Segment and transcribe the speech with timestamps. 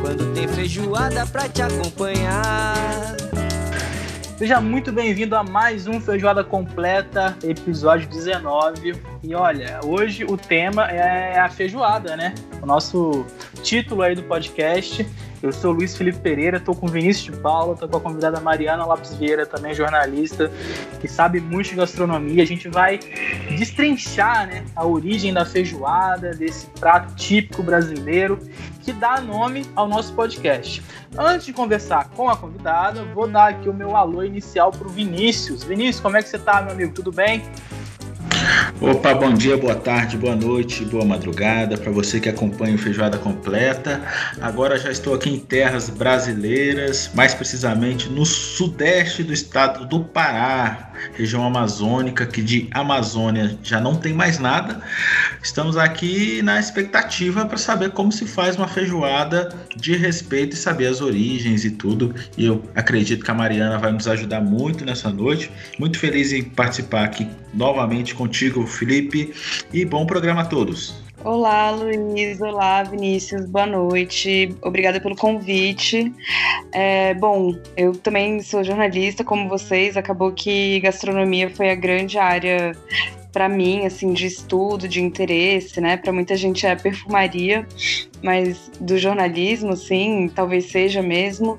[0.00, 3.16] quando tem feijoada pra te acompanhar.
[4.36, 8.94] Seja muito bem-vindo a mais um Feijoada Completa, episódio 19.
[9.22, 12.34] E olha, hoje o tema é a feijoada, né?
[12.62, 13.26] O nosso
[13.62, 15.06] título aí do podcast.
[15.42, 18.84] Eu sou Luiz Felipe Pereira, estou com Vinícius de Paula, estou com a convidada Mariana
[18.84, 20.52] Lopes Vieira, também jornalista,
[21.00, 22.42] que sabe muito de gastronomia.
[22.42, 23.00] A gente vai
[23.48, 28.38] destrinchar né, a origem da feijoada, desse prato típico brasileiro
[28.82, 30.82] que dá nome ao nosso podcast.
[31.16, 34.90] Antes de conversar com a convidada, vou dar aqui o meu alô inicial para o
[34.90, 35.64] Vinícius.
[35.64, 36.92] Vinícius, como é que você está, meu amigo?
[36.92, 37.42] Tudo bem?
[38.80, 43.18] Opa, bom dia, boa tarde, boa noite, boa madrugada para você que acompanha o Feijoada
[43.18, 44.00] Completa.
[44.40, 50.89] Agora já estou aqui em terras brasileiras, mais precisamente no sudeste do estado do Pará,
[51.14, 54.80] região amazônica, que de Amazônia já não tem mais nada.
[55.42, 60.86] Estamos aqui na expectativa para saber como se faz uma feijoada de respeito e saber
[60.86, 62.14] as origens e tudo.
[62.36, 65.50] E eu acredito que a Mariana vai nos ajudar muito nessa noite.
[65.78, 69.32] Muito feliz em participar aqui novamente contigo, Felipe,
[69.72, 71.09] e bom programa a todos.
[71.22, 72.40] Olá, Luiz.
[72.40, 73.44] Olá, Vinícius.
[73.44, 74.56] Boa noite.
[74.62, 76.10] Obrigada pelo convite.
[76.72, 79.98] É, bom, eu também sou jornalista, como vocês.
[79.98, 82.72] Acabou que gastronomia foi a grande área
[83.32, 85.96] para mim, assim, de estudo, de interesse, né?
[85.96, 87.66] Para muita gente é perfumaria,
[88.22, 91.56] mas do jornalismo, sim, talvez seja mesmo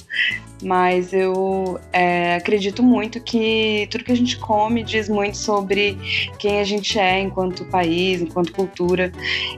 [0.63, 5.97] mas eu é, acredito muito que tudo que a gente come diz muito sobre
[6.37, 9.11] quem a gente é enquanto país, enquanto cultura,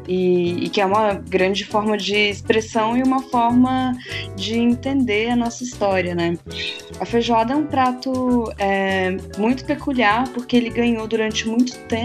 [0.08, 3.94] e, e, que é uma grande forma de expressão e uma forma
[4.36, 6.38] de entender a nossa história, né?
[7.00, 12.03] A feijoada é um prato é, muito peculiar porque ele ganhou durante muito tempo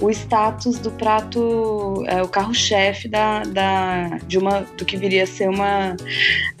[0.00, 5.26] o status do prato, é, o carro-chefe da, da, de uma, do que viria a
[5.26, 5.96] ser uma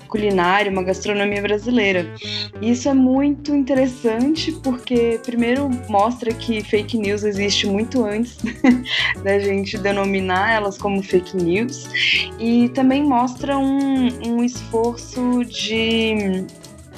[0.08, 2.12] culinária, uma gastronomia brasileira.
[2.60, 8.38] E isso é muito interessante porque, primeiro, mostra que fake news existe muito antes
[9.22, 11.88] da gente denominar elas como fake news,
[12.38, 16.46] e também mostra um, um esforço de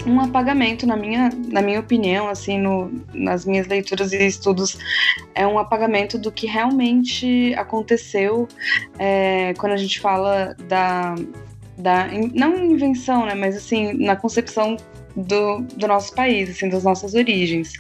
[0.07, 4.79] um apagamento na minha, na minha opinião, assim, no, nas minhas leituras e estudos,
[5.35, 8.49] é um apagamento do que realmente aconteceu
[8.99, 11.15] é, quando a gente fala da
[11.81, 14.77] da não invenção, né, mas assim na concepção
[15.17, 17.73] do, do nosso país, assim, das nossas origens,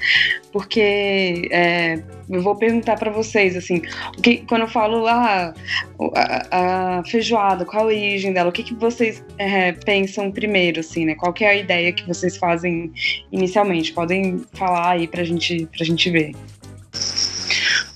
[0.52, 3.82] porque é, eu vou perguntar para vocês assim,
[4.16, 5.54] o que, quando eu falo ah,
[6.14, 11.04] a, a, feijoada, qual a origem dela, o que, que vocês é, pensam primeiro, assim,
[11.04, 11.14] né?
[11.14, 12.92] Qual é a ideia que vocês fazem
[13.32, 13.92] inicialmente?
[13.92, 16.32] Podem falar aí para gente, pra gente ver.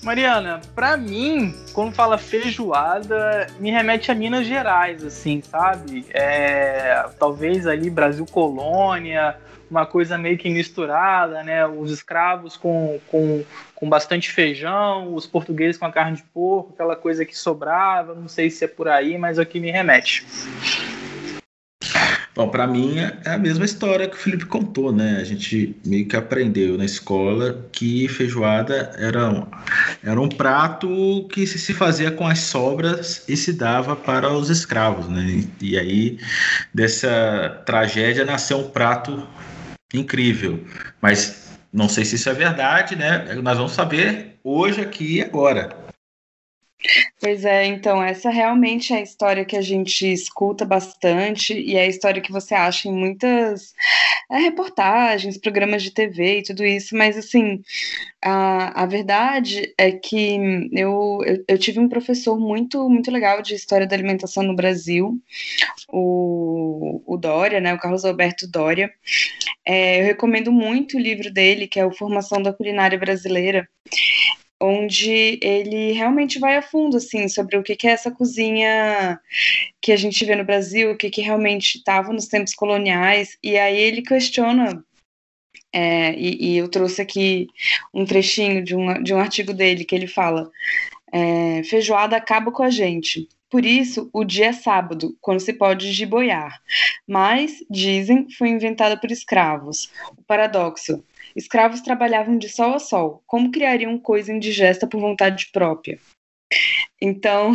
[0.05, 6.05] Mariana, pra mim, quando fala feijoada, me remete a Minas Gerais, assim, sabe?
[6.13, 9.35] É, talvez ali Brasil Colônia,
[9.71, 11.67] uma coisa meio que misturada, né?
[11.67, 13.43] Os escravos com, com,
[13.75, 18.29] com bastante feijão, os portugueses com a carne de porco, aquela coisa que sobrava, não
[18.29, 20.27] sei se é por aí, mas é o que me remete.
[22.35, 25.19] Bom, para mim é a mesma história que o Felipe contou, né?
[25.21, 29.47] A gente meio que aprendeu na escola que feijoada era um,
[30.03, 35.09] era um prato que se fazia com as sobras e se dava para os escravos,
[35.09, 35.45] né?
[35.61, 36.19] E aí
[36.73, 39.25] dessa tragédia nasceu um prato
[39.93, 40.65] incrível,
[41.01, 43.33] mas não sei se isso é verdade, né?
[43.43, 45.84] Nós vamos saber hoje aqui e agora.
[47.21, 51.83] Pois é, então, essa realmente é a história que a gente escuta bastante e é
[51.83, 53.73] a história que você acha em muitas
[54.31, 57.63] é, reportagens, programas de TV e tudo isso, mas assim,
[58.23, 63.55] a, a verdade é que eu, eu, eu tive um professor muito, muito legal de
[63.55, 65.19] história da alimentação no Brasil,
[65.89, 68.93] o, o Dória, né, o Carlos Alberto Dória.
[69.67, 73.67] É, eu recomendo muito o livro dele, que é o Formação da Culinária Brasileira
[74.61, 79.21] onde ele realmente vai a fundo assim sobre o que, é essa cozinha
[79.81, 83.59] que a gente vê no Brasil, o que, que realmente estava nos tempos coloniais, e
[83.59, 84.85] aí ele questiona.
[85.73, 87.49] É, e, e, eu trouxe aqui
[87.93, 90.51] um trechinho de um, de um artigo dele que ele fala:
[91.13, 95.93] é, feijoada acaba com a gente, Por isso, o dia é sábado, quando se pode
[95.93, 96.61] giboiar.
[97.07, 99.91] Mas, dizem, foi inventada por escravos.
[100.17, 101.05] O paradoxo.
[101.35, 103.23] Escravos trabalhavam de sol a sol.
[103.27, 105.99] Como criariam coisa indigesta por vontade própria?
[107.01, 107.55] Então,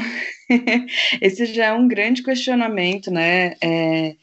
[1.22, 3.56] esse já é um grande questionamento, né?
[3.64, 4.16] É,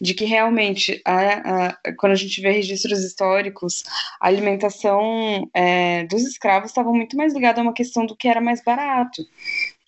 [0.00, 3.82] de que realmente, a, a, quando a gente vê registros históricos,
[4.20, 8.40] a alimentação é, dos escravos estava muito mais ligada a uma questão do que era
[8.40, 9.22] mais barato.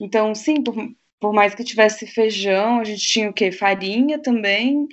[0.01, 0.75] Então, sim, por,
[1.21, 3.53] por mais que tivesse feijão, a gente tinha o quê?
[3.53, 4.89] Farinha também,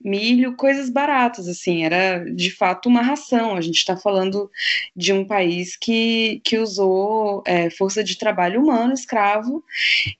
[0.00, 3.56] milho, coisas baratas, assim, era de fato uma ração.
[3.56, 4.48] A gente está falando
[4.94, 9.64] de um país que, que usou é, força de trabalho humano, escravo.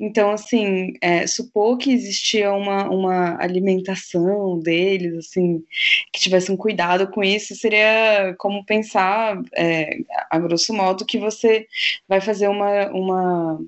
[0.01, 5.63] Então, assim, é, supor que existia uma, uma alimentação deles, assim,
[6.13, 9.99] que tivesse um cuidado com isso, seria como pensar, é,
[10.29, 11.67] a grosso modo, que você
[12.09, 12.89] vai fazer uma.
[12.91, 13.61] uma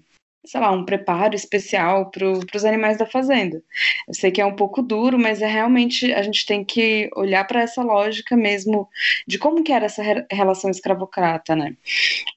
[0.45, 3.63] sei lá, um preparo especial para os animais da fazenda.
[4.07, 7.45] Eu sei que é um pouco duro, mas é realmente a gente tem que olhar
[7.47, 8.89] para essa lógica mesmo
[9.27, 11.77] de como que era essa re relação escravocrata, né?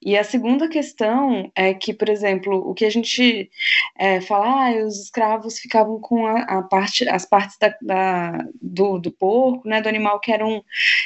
[0.02, 3.50] E a segunda questão é que, por exemplo, o que a gente
[3.98, 9.00] é, fala, ah, os escravos ficavam com a, a parte, as partes da, da, do,
[9.00, 10.64] do porco, né, do animal que eram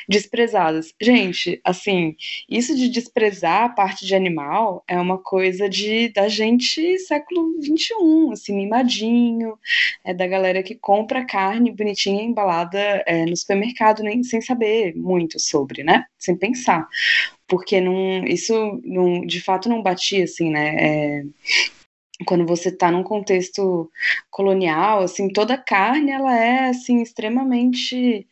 [0.08, 0.94] desprezadas.
[1.02, 2.16] Gente, assim,
[2.50, 8.34] isso de desprezar a parte de animal é uma coisa de da gente século XXI,
[8.34, 9.58] assim, mimadinho,
[10.04, 15.40] é da galera que compra carne bonitinha embalada é, no supermercado, nem sem saber muito
[15.40, 16.06] sobre, né?
[16.18, 16.88] Sem pensar.
[17.48, 20.76] Porque não, isso não, de fato não batia, assim, né?
[20.78, 21.24] É,
[22.26, 23.90] quando você está num contexto
[24.30, 28.28] colonial, assim, toda carne ela é assim extremamente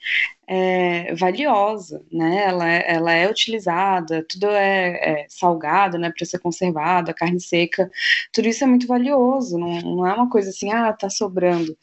[0.48, 2.44] é, valiosa, né?
[2.46, 6.12] Ela, é, ela é utilizada, tudo é, é salgado, né?
[6.16, 7.90] Para ser conservado, a carne seca,
[8.34, 9.58] tudo isso é muito valioso.
[9.58, 11.78] Não, não é uma coisa assim, ah, tá sobrando.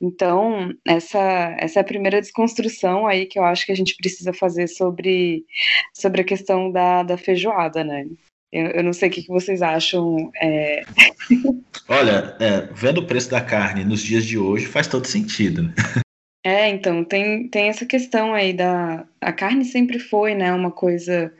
[0.00, 1.18] Então essa
[1.58, 5.44] essa é a primeira desconstrução aí que eu acho que a gente precisa fazer sobre
[5.94, 8.06] sobre a questão da, da feijoada, né?
[8.52, 10.30] Eu, eu não sei o que, que vocês acham.
[10.40, 10.82] É...
[11.88, 15.62] Olha, é, vendo o preço da carne nos dias de hoje, faz todo sentido.
[15.62, 15.74] Né?
[16.46, 19.04] É, então, tem, tem essa questão aí da.
[19.20, 21.34] A carne sempre foi, né, uma coisa.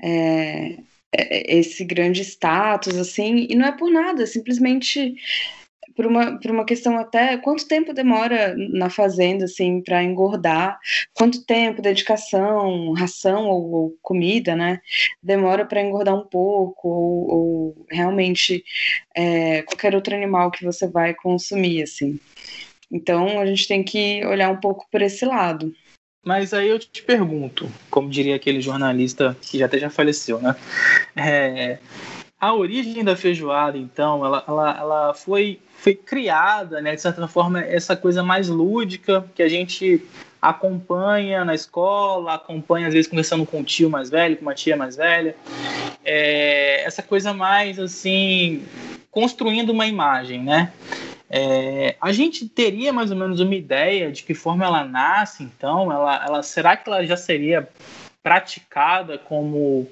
[0.00, 0.76] É,
[1.12, 5.16] é esse grande status, assim, e não é por nada, simplesmente
[5.96, 10.78] por uma, por uma questão até quanto tempo demora na fazenda assim para engordar,
[11.14, 14.80] quanto tempo, dedicação, ração ou, ou comida, né,
[15.22, 18.64] demora para engordar um pouco ou, ou realmente
[19.14, 22.18] é, qualquer outro animal que você vai consumir assim.
[22.90, 25.74] Então a gente tem que olhar um pouco por esse lado.
[26.24, 30.56] Mas aí eu te pergunto, como diria aquele jornalista que já até já faleceu, né?
[31.14, 31.78] É,
[32.40, 37.60] a origem da feijoada, então, ela, ela, ela foi foi criada, né, de certa forma,
[37.60, 40.02] essa coisa mais lúdica que a gente
[40.40, 44.76] acompanha na escola, acompanha às vezes conversando com um tio mais velho, com uma tia
[44.76, 45.36] mais velha.
[46.02, 48.64] É, essa coisa mais assim,
[49.10, 50.72] construindo uma imagem, né?
[51.28, 55.90] É, a gente teria mais ou menos uma ideia de que forma ela nasce, então?
[55.90, 57.68] Ela, ela será que ela já seria
[58.22, 59.86] praticada como,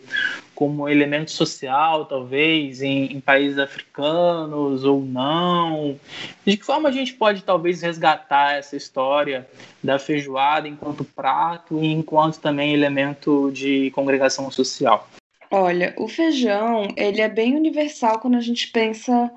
[0.54, 5.98] como elemento social, talvez, em, em, países africanos ou não?
[6.46, 9.48] De que forma a gente pode, talvez, resgatar essa história
[9.82, 15.08] da feijoada enquanto prato e enquanto também elemento de congregação social?
[15.54, 19.30] Olha, o feijão, ele é bem universal quando a gente pensa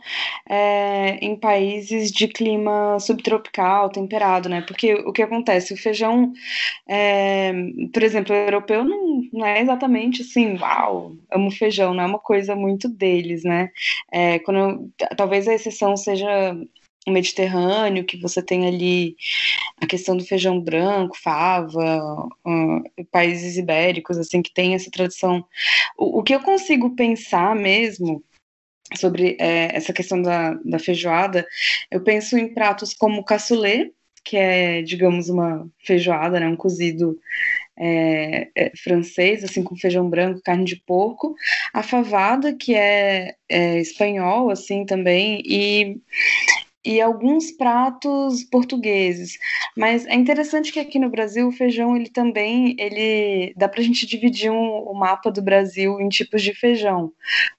[0.50, 4.62] é, em países de clima subtropical, temperado, né?
[4.62, 5.74] Porque o que acontece?
[5.74, 6.31] O feijão,
[6.88, 7.51] é,
[7.93, 12.19] por exemplo, o europeu não, não é exatamente assim, uau, amo feijão, não é uma
[12.19, 13.69] coisa muito deles, né?
[14.10, 16.55] É, quando, talvez a exceção seja
[17.05, 19.15] o Mediterrâneo, que você tem ali
[19.79, 25.45] a questão do feijão branco, fava, uh, países ibéricos, assim, que tem essa tradição.
[25.97, 28.24] O, o que eu consigo pensar mesmo
[28.95, 31.45] sobre é, essa questão da, da feijoada,
[31.91, 33.91] eu penso em pratos como cassoulet,
[34.24, 37.19] que é, digamos, uma feijoada, né, um cozido
[37.77, 41.35] é, é, francês, assim, com feijão branco, carne de porco,
[41.71, 46.01] a favada, que é, é espanhol, assim, também, e
[46.85, 49.37] e alguns pratos portugueses.
[49.75, 53.83] Mas é interessante que aqui no Brasil o feijão ele também ele dá para a
[53.83, 57.11] gente dividir um, o mapa do Brasil em tipos de feijão.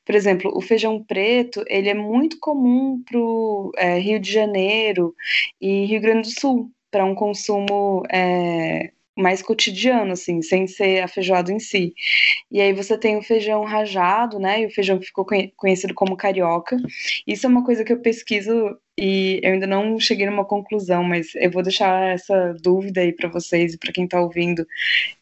[0.04, 5.14] Por exemplo, o feijão preto ele é muito comum para o é, Rio de Janeiro
[5.60, 11.08] e Rio Grande do Sul para um consumo é, mais cotidiano, assim, sem ser a
[11.08, 11.94] feijoada em si.
[12.50, 14.60] E aí você tem o feijão rajado, né?
[14.62, 16.76] E o feijão que ficou conhecido como carioca.
[17.26, 21.34] Isso é uma coisa que eu pesquiso e eu ainda não cheguei numa conclusão, mas
[21.34, 24.66] eu vou deixar essa dúvida aí para vocês e para quem está ouvindo,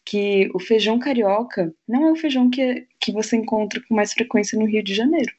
[0.05, 4.59] que o feijão carioca não é o feijão que, que você encontra com mais frequência
[4.59, 5.33] no Rio de Janeiro.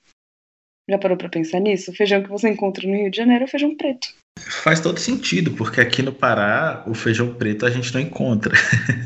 [0.90, 1.92] Já parou para pensar nisso?
[1.92, 4.10] O feijão que você encontra no Rio de Janeiro é o feijão preto.
[4.38, 8.54] Faz todo sentido, porque aqui no Pará o feijão preto a gente não encontra.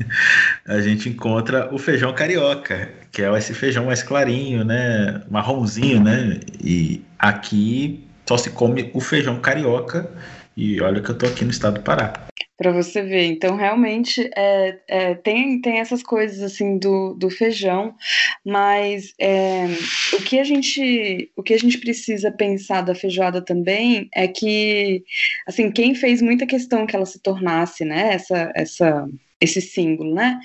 [0.66, 5.24] a gente encontra o feijão carioca, que é esse feijão mais clarinho, né?
[5.30, 6.40] Marronzinho, né?
[6.62, 10.08] E aqui só se come o feijão carioca.
[10.56, 13.24] E olha que eu tô aqui no estado do Pará para você ver.
[13.24, 17.96] Então, realmente, é, é, tem, tem essas coisas assim do, do feijão,
[18.46, 19.64] mas é,
[20.12, 25.06] o, que a gente, o que a gente precisa pensar da feijoada também é que,
[25.48, 29.08] assim, quem fez muita questão que ela se tornasse, né, essa, essa,
[29.40, 30.38] esse símbolo, né,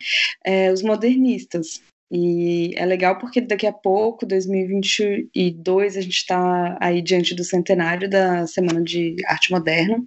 [0.44, 1.82] é, os modernistas.
[2.10, 8.08] E é legal porque daqui a pouco, 2022, a gente está aí diante do centenário
[8.08, 10.02] da Semana de Arte Moderna.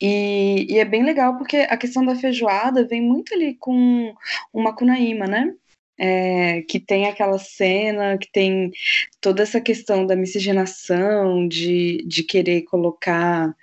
[0.00, 4.12] E, e, é bem legal porque a questão da feijoada vem muito ali com
[4.52, 5.54] o Macunaíma, né?
[5.96, 8.72] É, que tem aquela cena, que tem
[9.20, 13.54] toda essa questão da miscigenação, de, de querer colocar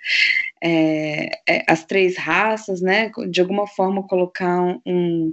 [0.62, 3.10] é, é, as três raças, né?
[3.28, 5.32] De alguma forma colocar um,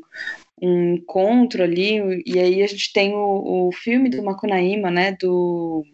[0.61, 5.85] um encontro ali, e aí a gente tem o, o filme do Macunaíma, né, do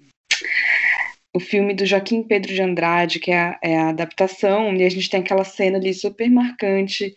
[1.34, 4.90] o filme do Joaquim Pedro de Andrade, que é a, é a, adaptação, e a
[4.90, 7.14] gente tem aquela cena ali super marcante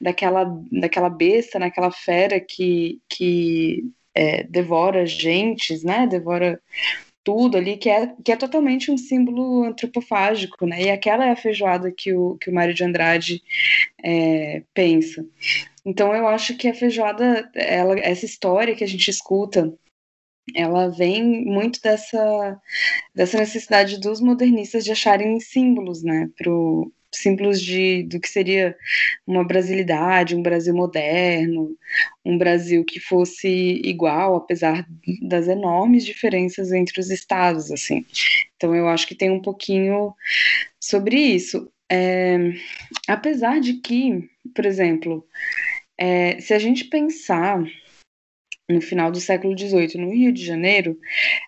[0.00, 6.60] daquela, daquela besta, naquela fera que, que é, devora gentes, né, devora
[7.30, 11.36] tudo ali, que é, que é totalmente um símbolo antropofágico, né, e aquela é a
[11.36, 13.40] feijoada que o, que o Mário de Andrade
[14.02, 15.24] é, pensa.
[15.86, 19.72] Então eu acho que a feijoada, ela, essa história que a gente escuta,
[20.56, 22.60] ela vem muito dessa,
[23.14, 26.28] dessa necessidade dos modernistas de acharem símbolos, né,
[27.12, 28.76] símbolos de, do que seria
[29.26, 31.76] uma brasilidade, um Brasil moderno,
[32.24, 34.86] um Brasil que fosse igual, apesar
[35.22, 38.04] das enormes diferenças entre os estados, assim.
[38.56, 40.14] Então eu acho que tem um pouquinho
[40.78, 41.70] sobre isso.
[41.90, 42.38] É,
[43.08, 45.26] apesar de que, por exemplo,
[45.98, 47.62] é, se a gente pensar
[48.70, 50.98] no final do século XVIII, no Rio de Janeiro,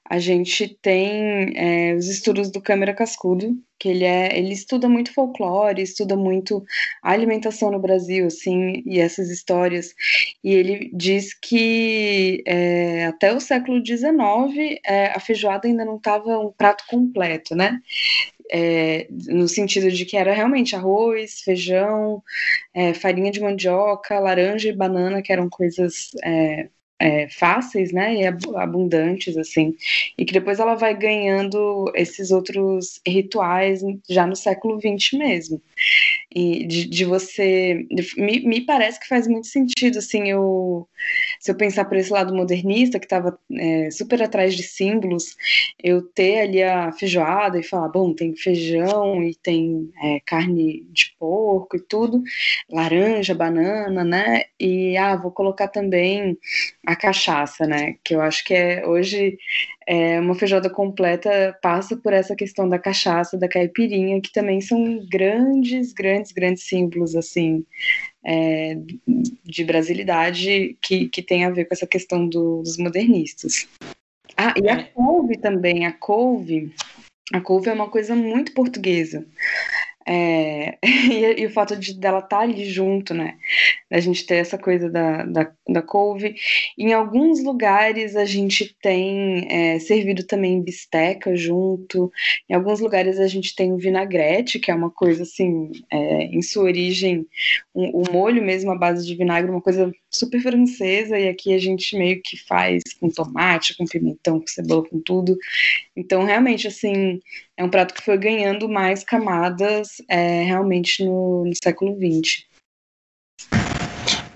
[0.08, 5.12] a gente tem é, os estudos do Câmara Cascudo, que ele, é, ele estuda muito
[5.12, 6.64] folclore, estuda muito
[7.02, 9.94] a alimentação no Brasil, assim, e essas histórias,
[10.42, 16.38] e ele diz que é, até o século XIX é, a feijoada ainda não estava
[16.38, 17.80] um prato completo, né?
[18.52, 22.22] é, no sentido de que era realmente arroz, feijão,
[22.74, 26.68] é, farinha de mandioca, laranja e banana, que eram coisas é,
[27.02, 29.74] é, fáceis, né, e abundantes, assim,
[30.16, 35.60] e que depois ela vai ganhando esses outros rituais já no século XX mesmo,
[36.34, 37.86] e de, de você,
[38.16, 40.88] me, me parece que faz muito sentido, assim, eu,
[41.40, 45.36] se eu pensar por esse lado modernista, que estava é, super atrás de símbolos,
[45.82, 51.14] eu ter ali a feijoada e falar, bom, tem feijão e tem é, carne de
[51.18, 52.22] porco e tudo,
[52.70, 56.38] laranja, banana, né, e, ah, vou colocar também
[56.86, 57.96] a cachaça, né?
[58.04, 59.38] Que eu acho que é hoje
[59.86, 65.04] é, uma feijoada completa passa por essa questão da cachaça, da caipirinha, que também são
[65.10, 67.64] grandes, grandes, grandes símbolos assim
[68.24, 68.76] é,
[69.44, 73.68] de brasilidade que, que tem a ver com essa questão do, dos modernistas.
[74.36, 74.82] Ah, e a é.
[74.84, 76.72] couve também, a couve,
[77.32, 79.26] a couve é uma coisa muito portuguesa.
[80.06, 83.36] É, e, e, o fato de dela estar tá ali junto, né?
[83.92, 86.34] A gente ter essa coisa da, da, da couve.
[86.78, 92.10] Em alguns lugares a gente tem é, servido também bisteca junto.
[92.48, 96.40] Em alguns lugares a gente tem o vinagrete, que é uma coisa assim, é, em
[96.40, 97.26] sua origem,
[97.74, 101.18] um, o molho mesmo à base de vinagre, uma coisa super francesa.
[101.18, 105.36] E aqui a gente meio que faz com tomate, com pimentão, com cebola, com tudo.
[105.96, 107.20] Então, realmente, assim,
[107.56, 112.44] é um prato que foi ganhando mais camadas é, realmente no, no século XX.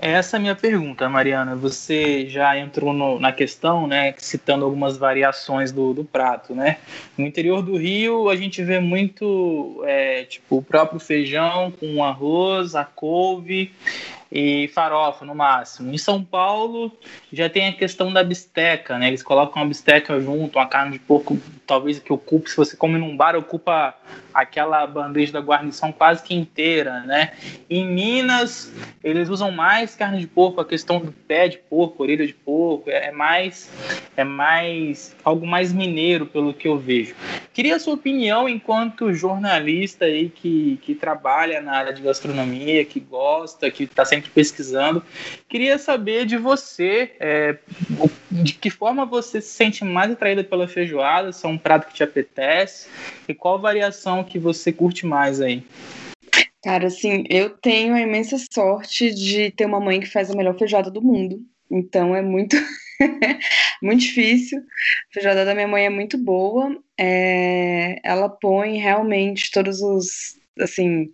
[0.06, 1.56] Essa é a minha pergunta, Mariana.
[1.56, 6.78] Você já entrou no, na questão, né, citando algumas variações do, do, prato, né?
[7.18, 12.76] No interior do Rio, a gente vê muito, é, tipo, o próprio feijão com arroz,
[12.76, 13.72] a couve,
[14.38, 15.90] e farofa no máximo.
[15.90, 16.92] Em São Paulo
[17.32, 19.08] já tem a questão da bisteca, né?
[19.08, 22.98] Eles colocam a bisteca junto, uma carne de porco, talvez que ocupe, se você come
[22.98, 23.94] num bar, ocupa
[24.34, 27.32] aquela bandeja da guarnição quase que inteira, né?
[27.70, 28.70] Em Minas,
[29.02, 32.90] eles usam mais carne de porco, a questão do pé de porco, orelha de porco,
[32.90, 33.70] é mais
[34.14, 37.14] é mais algo mais mineiro pelo que eu vejo.
[37.54, 43.00] Queria a sua opinião enquanto jornalista aí que, que trabalha na área de gastronomia, que
[43.00, 45.02] gosta, que está sempre pesquisando.
[45.48, 47.58] Queria saber de você, é,
[48.30, 51.94] de que forma você se sente mais atraída pela feijoada, se é um prato que
[51.94, 52.88] te apetece,
[53.28, 55.62] e qual variação que você curte mais aí?
[56.62, 60.58] Cara, assim, eu tenho a imensa sorte de ter uma mãe que faz a melhor
[60.58, 61.40] feijoada do mundo.
[61.70, 62.56] Então é muito
[63.82, 64.58] muito difícil.
[64.58, 66.76] A feijoada da minha mãe é muito boa.
[66.98, 71.10] É, ela põe realmente todos os assim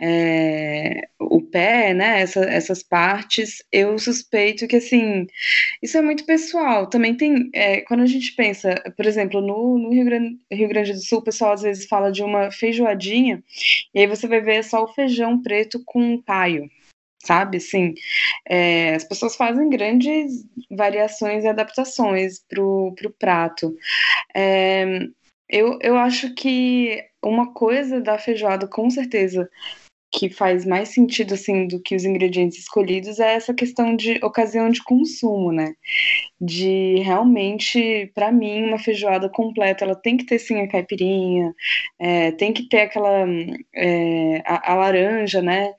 [0.00, 2.20] é, o pé, né?
[2.20, 5.26] Essa, essas partes, eu suspeito que assim
[5.82, 6.88] isso é muito pessoal.
[6.88, 10.92] Também tem é, quando a gente pensa, por exemplo, no, no Rio, Grande, Rio Grande
[10.92, 13.42] do Sul, o pessoal às vezes fala de uma feijoadinha
[13.94, 16.68] e aí você vai ver só o feijão preto com paio
[17.24, 17.58] sabe?
[17.58, 17.94] Assim,
[18.48, 23.76] é, as pessoas fazem grandes variações e adaptações pro, pro prato.
[24.34, 25.08] É,
[25.52, 29.48] eu, eu acho que uma coisa da feijoada, com certeza,
[30.10, 34.68] que faz mais sentido assim do que os ingredientes escolhidos é essa questão de ocasião
[34.70, 35.74] de consumo, né?
[36.40, 41.54] De realmente, para mim, uma feijoada completa, ela tem que ter sim a caipirinha,
[41.98, 43.26] é, tem que ter aquela
[43.74, 45.72] é, a, a, laranja, né?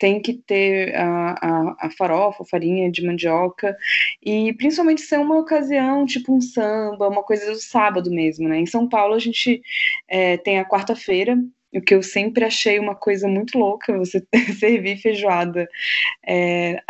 [0.00, 3.76] Tem que ter a, a, a, farofa, a farinha de mandioca,
[4.24, 8.58] e principalmente ser uma ocasião, tipo um samba, uma coisa do sábado mesmo, né?
[8.58, 9.60] Em São Paulo a gente
[10.08, 11.38] é, tem a quarta-feira,
[11.72, 14.24] o que eu sempre achei uma coisa muito louca, você
[14.58, 15.68] servir feijoada
[16.26, 16.82] é,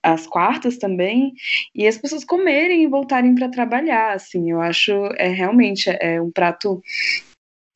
[0.00, 1.34] às quartas também,
[1.74, 6.30] e as pessoas comerem e voltarem para trabalhar, assim, eu acho é realmente é um
[6.30, 6.80] prato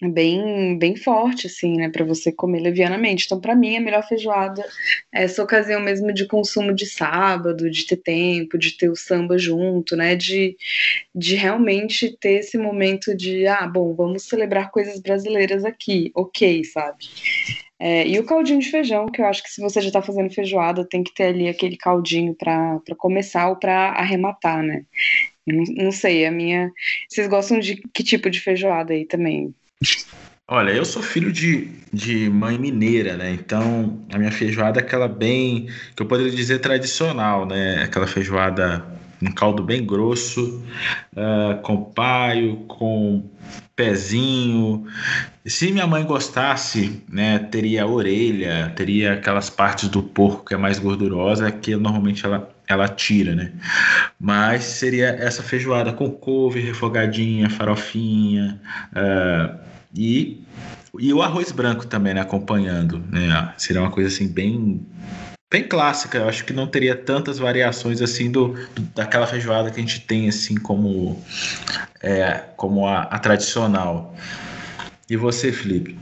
[0.02, 3.24] bem bem forte assim, né, para você comer levianamente.
[3.26, 4.62] Então, para mim, a melhor feijoada
[5.12, 9.38] é essa ocasião mesmo de consumo de sábado, de ter tempo, de ter o samba
[9.38, 10.56] junto, né, de,
[11.14, 17.06] de realmente ter esse momento de, ah, bom, vamos celebrar coisas brasileiras aqui, ok, sabe?
[17.78, 20.32] É, e o caldinho de feijão, que eu acho que se você já está fazendo
[20.32, 24.84] feijoada, tem que ter ali aquele caldinho para começar ou para arrematar, né?
[25.46, 26.72] Não, não sei, a minha.
[27.08, 29.54] Vocês gostam de que tipo de feijoada aí também?
[30.48, 33.32] Olha, eu sou filho de, de mãe mineira, né?
[33.32, 37.82] Então, a minha feijoada é aquela bem, que eu poderia dizer tradicional, né?
[37.82, 40.62] Aquela feijoada um caldo bem grosso,
[41.14, 43.28] uh, com paio, com
[43.74, 44.86] pezinho.
[45.44, 50.78] Se minha mãe gostasse, né, teria orelha, teria aquelas partes do porco que é mais
[50.78, 53.52] gordurosa, que normalmente ela, ela tira, né?
[54.18, 58.60] Mas seria essa feijoada com couve, refogadinha, farofinha,
[58.92, 59.58] uh,
[59.94, 60.44] e,
[60.98, 63.54] e o arroz branco também, né, acompanhando, né?
[63.56, 64.84] Seria uma coisa assim bem
[65.50, 66.18] bem clássica.
[66.18, 70.00] Eu acho que não teria tantas variações assim do, do daquela feijoada que a gente
[70.00, 71.22] tem assim como
[72.02, 74.14] é, como a, a tradicional.
[75.08, 75.96] E você, Felipe?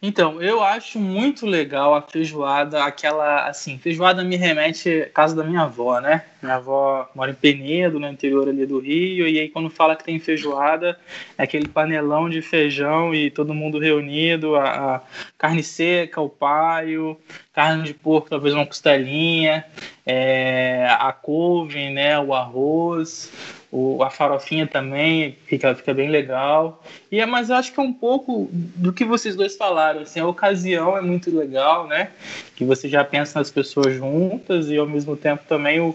[0.00, 5.42] Então, eu acho muito legal a feijoada, aquela, assim, feijoada me remete à casa da
[5.42, 6.24] minha avó, né?
[6.40, 10.04] Minha avó mora em Penedo, no interior ali do Rio, e aí quando fala que
[10.04, 10.96] tem feijoada,
[11.36, 15.02] é aquele panelão de feijão e todo mundo reunido, a, a
[15.36, 17.18] carne seca, o paio,
[17.52, 19.64] carne de porco, talvez uma costelinha,
[20.06, 23.32] é, a couve, né, o arroz,
[23.70, 26.82] o, a farofinha também fica, fica bem legal.
[27.12, 30.00] E é, mas eu acho que é um pouco do que vocês dois falaram.
[30.00, 32.10] Assim, a ocasião é muito legal, né?
[32.56, 35.94] Que você já pensa nas pessoas juntas e ao mesmo tempo também o,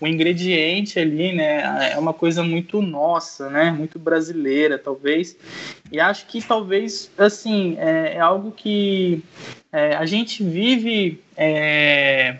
[0.00, 1.92] o ingrediente ali, né?
[1.92, 3.70] É uma coisa muito nossa, né?
[3.70, 5.36] Muito brasileira, talvez.
[5.92, 9.22] E acho que talvez, assim, é, é algo que
[9.70, 11.22] é, a gente vive.
[11.36, 12.38] É,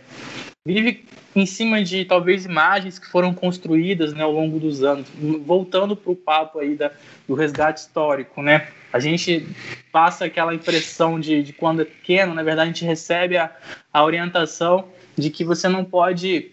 [0.64, 5.06] vive em cima de talvez imagens que foram construídas né, ao longo dos anos.
[5.44, 6.90] Voltando para o papo aí da,
[7.26, 8.68] do resgate histórico, né?
[8.92, 9.46] A gente
[9.92, 13.50] passa aquela impressão de, de quando é pequeno, na verdade a gente recebe a,
[13.92, 16.50] a orientação de que você não pode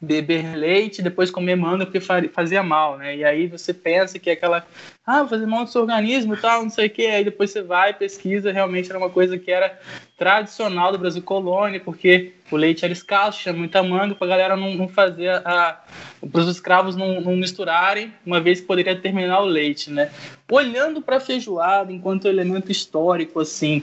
[0.00, 3.16] beber leite, depois comer manga porque fazia mal, né?
[3.16, 4.66] E aí você pensa que é aquela,
[5.06, 7.60] ah, fazer mal do seu organismo e tal, não sei o que, aí depois você
[7.60, 9.78] vai, pesquisa, realmente era uma coisa que era
[10.16, 14.56] tradicional do Brasil colônia, porque o leite era escasso, tinha muita manga, para a galera
[14.56, 15.82] não, não fazer a.
[16.32, 20.10] para os escravos não, não, misturarem, uma vez que poderia terminar o leite, né?
[20.50, 23.82] Olhando para a feijoada enquanto elemento histórico, assim,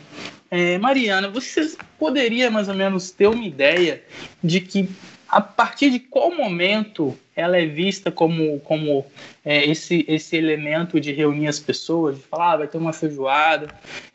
[0.50, 4.04] é, Mariana, você poderia mais ou menos ter uma ideia
[4.44, 4.90] de que
[5.28, 9.06] a partir de qual momento ela é vista como, como
[9.46, 13.68] é, esse, esse elemento de reunir as pessoas, de falar, ah, vai ter uma feijoada.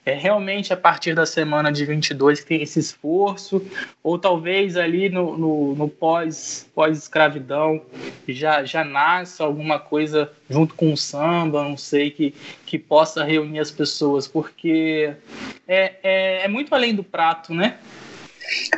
[0.04, 3.64] É realmente a partir da semana de 22 que tem esse esforço,
[4.02, 7.80] ou talvez ali no, no, no pós, pós-escravidão
[8.26, 12.34] já, já nasce alguma coisa junto com o samba, não sei, que,
[12.66, 15.14] que possa reunir as pessoas, porque
[15.68, 17.78] é, é, é muito além do prato, né?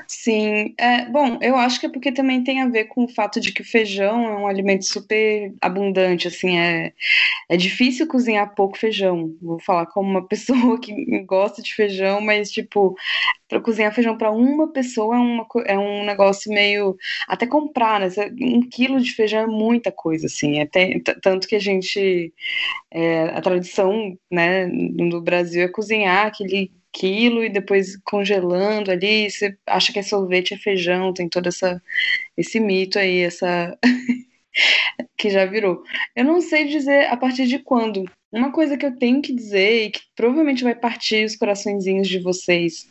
[0.08, 3.40] Sim, é, bom, eu acho que é porque também tem a ver com o fato
[3.40, 6.92] de que o feijão é um alimento super abundante, assim, é,
[7.48, 9.36] é difícil cozinhar pouco feijão.
[9.42, 12.96] Vou falar como uma pessoa que gosta de feijão, mas, tipo,
[13.48, 16.96] para cozinhar feijão para uma pessoa é, uma, é um negócio meio.
[17.28, 18.08] Até comprar, né?
[18.40, 20.60] Um quilo de feijão é muita coisa, assim.
[20.60, 20.66] É
[21.22, 22.32] tanto que a gente.
[22.90, 29.56] É, a tradição né, no Brasil é cozinhar aquele quilo e depois congelando ali, você
[29.66, 31.82] acha que é sorvete, é feijão, tem todo essa,
[32.36, 33.76] esse mito aí, essa
[35.18, 35.82] que já virou.
[36.14, 38.04] Eu não sei dizer a partir de quando.
[38.32, 42.18] Uma coisa que eu tenho que dizer e que provavelmente vai partir os coraçõezinhos de
[42.18, 42.88] vocês,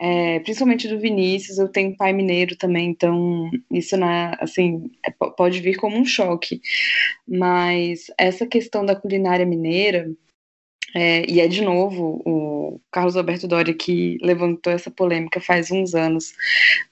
[0.00, 5.60] é, principalmente do Vinícius, eu tenho pai mineiro também, então isso na, assim é, pode
[5.60, 6.60] vir como um choque.
[7.26, 10.10] Mas essa questão da culinária mineira
[10.94, 15.94] é, e é de novo o Carlos Alberto Doria que levantou essa polêmica faz uns
[15.94, 16.32] anos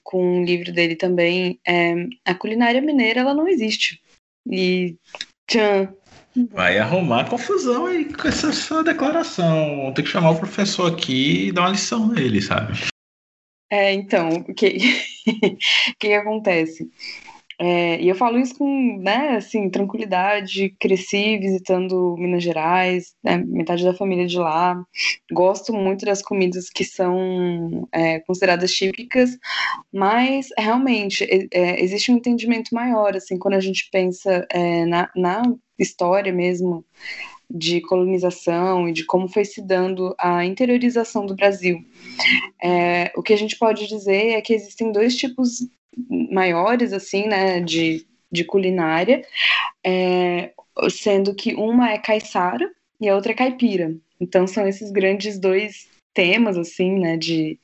[0.02, 1.60] com um livro dele também.
[1.66, 4.02] É, a culinária mineira ela não existe.
[4.50, 4.96] E
[5.46, 5.94] tchan.
[6.50, 9.82] Vai arrumar confusão aí com essa sua declaração.
[9.82, 12.72] Vou ter que chamar o professor aqui e dar uma lição nele, sabe?
[13.70, 14.78] É, então, o que,
[15.98, 16.90] que acontece?
[17.58, 20.74] É, e eu falo isso com, né, assim, tranquilidade.
[20.78, 24.82] Cresci visitando Minas Gerais, né, metade da família de lá.
[25.30, 29.36] Gosto muito das comidas que são é, consideradas típicas,
[29.92, 35.42] mas realmente é, existe um entendimento maior, assim, quando a gente pensa é, na, na
[35.78, 36.84] história mesmo
[37.54, 41.78] de colonização e de como foi se dando a interiorização do Brasil.
[42.62, 45.58] É, o que a gente pode dizer é que existem dois tipos
[46.30, 49.22] maiores, assim, né, de, de culinária,
[49.84, 50.52] é,
[50.90, 53.94] sendo que uma é caiçara e a outra é caipira.
[54.20, 57.58] Então são esses grandes dois temas, assim, né, de,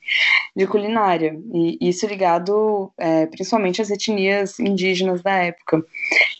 [0.55, 1.39] de culinária.
[1.53, 5.83] E isso ligado é, principalmente às etnias indígenas da época.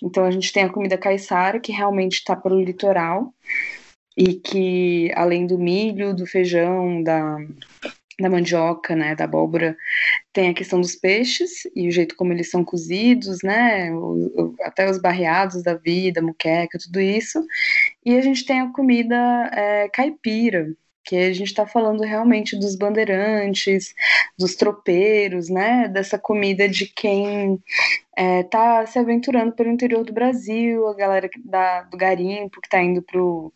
[0.04, 3.34] Então a gente tem a comida caiçara, que realmente está pelo litoral,
[4.18, 7.38] e que além do milho, do feijão, da,
[8.20, 9.78] da mandioca, né, da abóbora,
[10.32, 14.56] tem a questão dos peixes e o jeito como eles são cozidos, né, o, o,
[14.62, 17.44] até os barreados da vida, muqueca, tudo isso.
[18.06, 19.16] E a gente tem a comida
[19.54, 20.68] é, caipira,
[21.04, 23.96] que a gente está falando realmente dos bandeirantes,
[24.38, 27.60] dos tropeiros, né, dessa comida de quem
[28.16, 32.82] está é, se aventurando pelo interior do Brasil, a galera da, do garimpo que está
[32.82, 33.52] indo para o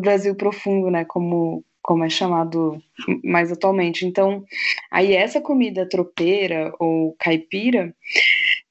[0.00, 2.82] Brasil profundo, né, como como é chamado
[3.22, 4.06] mais atualmente.
[4.06, 4.42] Então,
[4.90, 7.94] aí essa comida tropeira ou caipira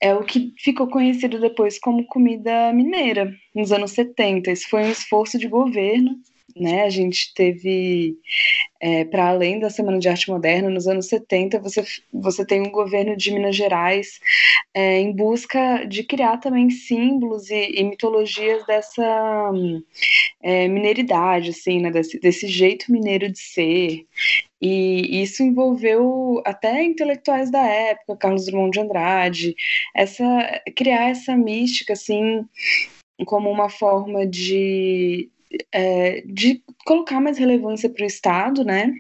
[0.02, 4.52] é o que ficou conhecido depois como comida mineira, nos anos 70.
[4.52, 6.16] Isso foi um esforço de governo
[6.56, 6.84] né?
[6.84, 8.16] A gente teve,
[8.80, 12.72] é, para além da Semana de Arte Moderna, nos anos 70, você, você tem um
[12.72, 14.20] governo de Minas Gerais
[14.74, 19.52] é, em busca de criar também símbolos e, e mitologias dessa
[20.42, 21.92] é, mineiridade, assim, né?
[21.92, 24.06] Desse, desse jeito mineiro de ser.
[24.62, 29.56] E isso envolveu até intelectuais da época, Carlos Drummond de Andrade,
[29.94, 30.24] essa,
[30.74, 32.46] criar essa mística, assim,
[33.26, 35.30] como uma forma de,
[35.72, 38.94] é, de colocar mais relevância para o Estado, né?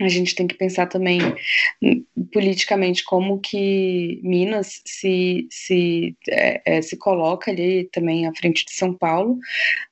[0.00, 1.20] A gente tem que pensar também
[1.80, 8.64] hum, politicamente como que Minas se, se, é, é, se coloca ali também à frente
[8.64, 9.38] de São Paulo,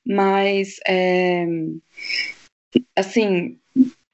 [0.05, 1.45] mas é,
[2.95, 3.57] assim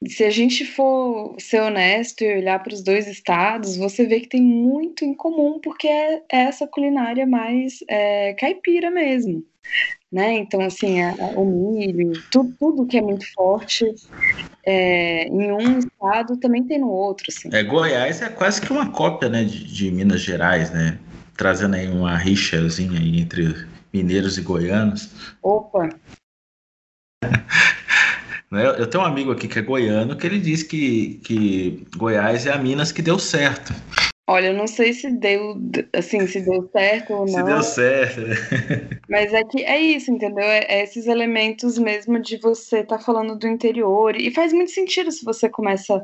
[0.07, 4.29] se a gente for ser honesto e olhar para os dois estados, você vê que
[4.29, 9.45] tem muito em comum, porque é, é essa culinária mais é, caipira mesmo
[10.11, 10.33] né?
[10.33, 13.85] Então, assim, a, a, o milho, tudo, tudo que é muito forte
[14.65, 17.49] é, em um estado também tem no outro, assim.
[17.53, 20.97] É, Goiás é quase que uma cópia, né, de, de Minas Gerais, né?
[21.37, 23.55] trazendo aí uma rixazinha aí entre
[23.93, 25.09] mineiros e goianos.
[25.41, 25.89] Opa!
[28.51, 32.47] Né, eu tenho um amigo aqui que é goiano que ele diz que, que Goiás
[32.47, 33.73] é a Minas que deu certo.
[34.29, 35.59] Olha, eu não sei se deu,
[35.91, 37.27] assim, se deu certo ou não.
[37.27, 38.21] Se deu certo.
[39.09, 40.43] Mas é que é isso, entendeu?
[40.43, 44.15] É, é esses elementos mesmo de você estar tá falando do interior.
[44.15, 46.03] E faz muito sentido se você começa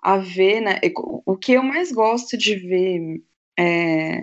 [0.00, 0.78] a ver, né?
[1.26, 3.20] O que eu mais gosto de ver
[3.58, 4.20] é,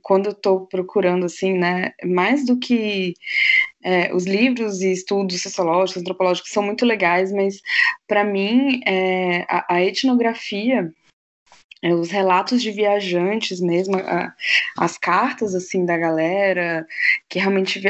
[0.00, 1.92] quando eu estou procurando, assim, né?
[2.04, 3.14] Mais do que
[3.82, 7.60] é, os livros e estudos sociológicos, antropológicos são muito legais, mas
[8.06, 10.92] para mim é, a, a, etnografia,
[11.82, 14.32] é, os relatos de viajantes mesmo, a,
[14.78, 16.86] as cartas assim da galera,
[17.28, 17.82] que realmente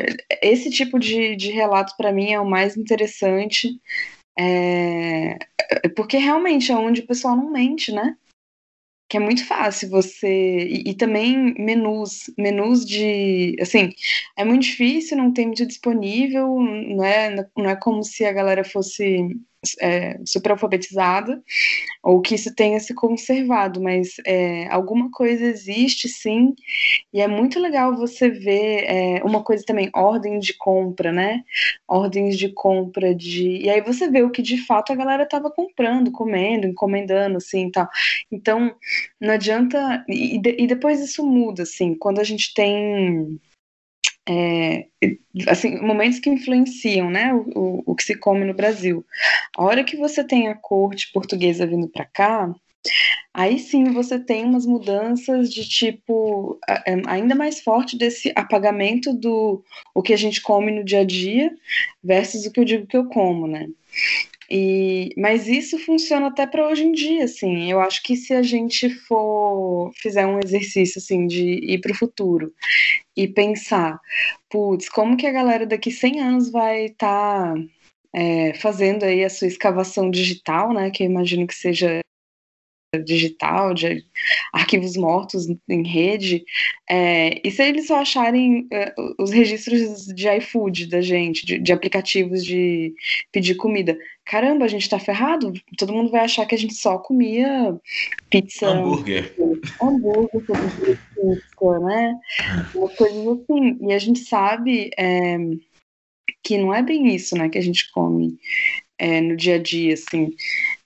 [0.42, 3.78] esse tipo de, de relato para mim é o mais interessante,
[4.38, 5.36] é,
[5.84, 8.16] é, porque realmente é onde o pessoal não mente, né?
[9.12, 10.26] Que é muito fácil você.
[10.26, 13.54] E, e, também menus, menus de.
[13.60, 13.90] Assim,
[14.38, 18.64] é muito difícil, não tem muito disponível, não é, não é como se a galera
[18.64, 19.38] fosse
[19.80, 20.18] é,
[22.02, 26.54] ou que isso tenha se conservado, mas é, alguma coisa existe sim,
[27.12, 31.42] e é muito legal você ver é, uma coisa também, ordem de compra, né?
[31.86, 33.58] Ordens de compra de.
[33.62, 37.70] E aí você vê o que de fato a galera estava comprando, comendo, encomendando, assim
[37.70, 37.88] tal.
[38.30, 38.74] Então,
[39.20, 40.04] não adianta.
[40.08, 43.40] E, e depois isso muda, assim, quando a gente tem
[44.28, 44.86] é,
[45.48, 49.04] assim, momentos que influenciam né, o, o, que se come no Brasil.
[49.56, 52.54] A hora que você tem a corte portuguesa vindo para cá,
[53.34, 59.64] aí sim você tem umas mudanças de tipo é, ainda mais forte desse apagamento do
[59.94, 61.52] o que a gente come no dia a dia
[62.02, 63.68] versus o que eu digo que eu como, né?
[64.54, 67.72] E, mas isso funciona até para hoje em dia, assim.
[67.72, 71.94] Eu acho que se a gente for fizer um exercício assim de ir para o
[71.94, 72.52] futuro
[73.16, 73.98] e pensar,
[74.50, 77.62] putz, como que a galera daqui 100 anos vai estar tá,
[78.14, 80.90] é, fazendo aí a sua escavação digital, né?
[80.90, 82.02] Que eu imagino que seja
[83.00, 84.04] digital, de
[84.52, 86.44] arquivos mortos em rede,
[86.88, 91.72] é, e se eles só acharem é, os registros de iFood da gente, de, de,
[91.72, 92.94] aplicativos de
[93.32, 95.52] pedir comida, caramba, a gente tá ferrado?
[95.76, 97.76] Todo mundo vai achar que a gente só comia
[98.30, 98.68] pizza.
[98.68, 99.34] Hambúrguer.
[99.80, 100.42] Hambúrguer,
[101.14, 102.18] pizza, né?
[102.74, 103.78] Umas coisas assim.
[103.88, 105.36] E a gente sabe é,
[106.42, 108.38] que não é bem isso, né, que a gente come
[108.98, 110.30] é, no dia a dia, assim.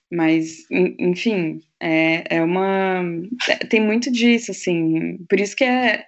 [0.09, 3.03] Mas, enfim, é, é uma.
[3.49, 5.17] É, tem muito disso, assim.
[5.29, 6.05] Por isso que é,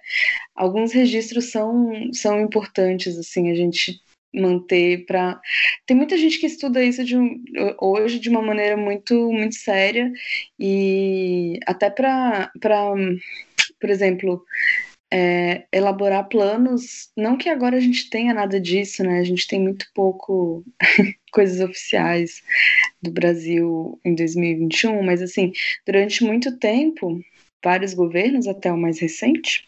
[0.54, 4.00] alguns registros são, são importantes, assim, a gente
[4.34, 5.40] manter para
[5.86, 7.42] tem muita gente que estuda isso de um,
[7.80, 10.10] hoje de uma maneira muito muito séria
[10.58, 12.50] e até para
[13.80, 14.44] por exemplo
[15.12, 19.60] é, elaborar planos não que agora a gente tenha nada disso né a gente tem
[19.60, 20.64] muito pouco
[21.32, 22.42] coisas oficiais
[23.02, 25.52] do Brasil em 2021, mas assim,
[25.86, 27.20] durante muito tempo,
[27.64, 29.66] vários governos, até o mais recente,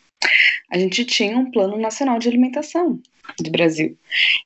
[0.72, 2.98] a gente tinha um plano nacional de alimentação
[3.38, 3.96] do Brasil.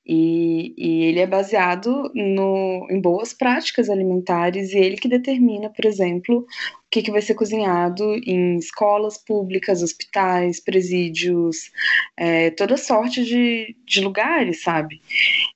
[0.05, 5.85] E, e, ele é baseado no, em boas práticas alimentares e ele que determina, por
[5.85, 6.47] exemplo, o
[6.91, 11.71] que, que vai ser cozinhado em escolas públicas, hospitais, presídios,
[12.17, 15.01] é, toda sorte de, de lugares, sabe?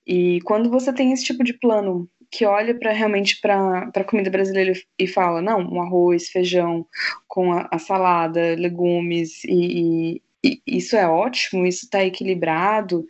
[0.06, 4.30] E quando você tem esse tipo de plano que olha para realmente para a comida
[4.30, 6.86] brasileira e fala, não, um arroz, feijão
[7.26, 10.22] com a, a salada, legumes e, e
[10.66, 13.06] isso é ótimo, isso está equilibrado,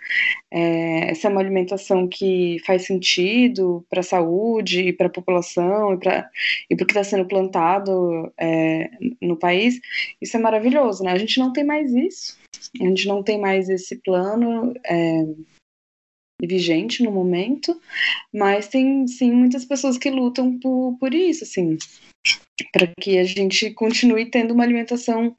[0.50, 5.94] é, essa é uma alimentação que faz sentido para a saúde e para a população
[5.94, 6.28] e para
[6.68, 8.90] e o que está sendo plantado é,
[9.22, 9.80] no país,
[10.20, 11.12] isso é maravilhoso, né?
[11.12, 12.36] A gente não tem mais isso,
[12.80, 15.24] a gente não tem mais esse plano é,
[16.46, 17.80] vigente no momento,
[18.32, 21.76] mas tem sim muitas pessoas que lutam por, por isso, assim,
[22.72, 25.36] para que a gente continue tendo uma alimentação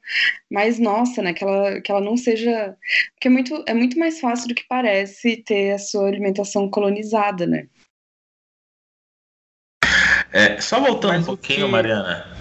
[0.50, 1.32] mais nossa, né?
[1.32, 2.76] Que ela, que ela não seja.
[3.14, 7.46] Porque é muito, é muito mais fácil do que parece ter a sua alimentação colonizada,
[7.46, 7.68] né?
[10.32, 11.72] É, só voltando Mas um pouquinho, que...
[11.72, 12.32] Mariana.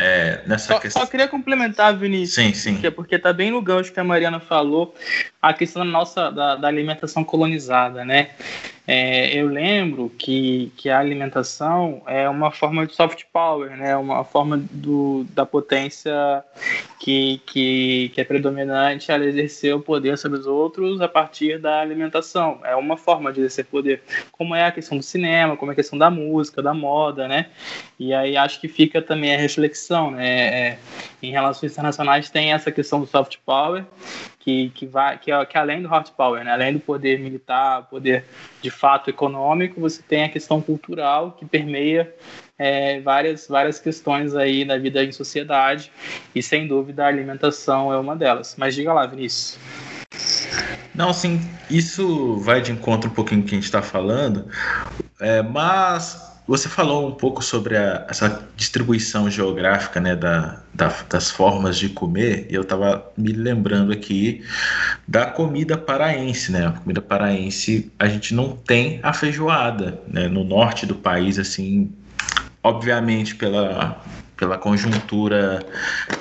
[0.00, 1.02] É, nessa só, questão...
[1.02, 2.34] só queria complementar, Vinícius.
[2.34, 2.72] Sim, sim.
[2.74, 4.94] Porque, porque tá bem no gancho que a Mariana falou,
[5.42, 8.30] a questão da nossa da, da alimentação colonizada, né?
[8.90, 13.94] É, eu lembro que, que a alimentação é uma forma de soft power, né?
[13.94, 16.42] Uma forma do, da potência
[16.98, 21.82] que, que, que é predominante ela exercer o poder sobre os outros a partir da
[21.82, 22.60] alimentação.
[22.64, 25.76] É uma forma de exercer poder, como é a questão do cinema, como é a
[25.76, 27.50] questão da música, da moda, né?
[28.00, 30.70] E aí acho que fica também a reflexão, né?
[30.70, 30.78] É,
[31.22, 33.84] em relações internacionais tem essa questão do soft power
[34.48, 36.50] que, que vai que, que além do hard power, né?
[36.50, 38.24] além do poder militar, poder
[38.62, 42.14] de fato econômico, você tem a questão cultural que permeia
[42.58, 45.92] é, várias várias questões aí na vida em sociedade
[46.34, 48.54] e sem dúvida a alimentação é uma delas.
[48.56, 49.58] Mas diga lá, Vinícius.
[50.94, 54.48] Não, sim, isso vai de encontro um pouquinho que a gente está falando,
[55.20, 61.30] é, mas você falou um pouco sobre a, essa distribuição geográfica né, da, da, das
[61.30, 64.42] formas de comer, e eu estava me lembrando aqui
[65.06, 66.50] da comida paraense.
[66.50, 66.66] Né?
[66.66, 70.00] A comida paraense, a gente não tem a feijoada.
[70.08, 70.26] Né?
[70.26, 71.92] No norte do país, assim,
[72.62, 74.02] obviamente pela,
[74.34, 75.62] pela conjuntura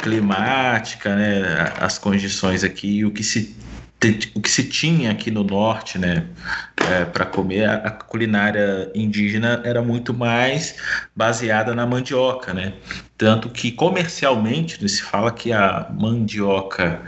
[0.01, 3.55] climática, né, as condições aqui, o que se
[4.36, 6.27] o que se tinha aqui no norte, né,
[6.91, 10.75] é, para comer a, culinária indígena era muito mais
[11.15, 12.73] baseada na mandioca, né?
[13.17, 17.01] Tanto que comercialmente né, se fala que a mandioca,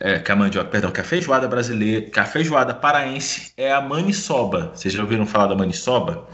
[0.00, 3.80] é, que a mandioca, perdão, que a feijoada brasileira, que a feijoada paraense é a
[3.80, 4.72] maniçoba.
[4.74, 6.26] Vocês já ouviram falar da maniçoba?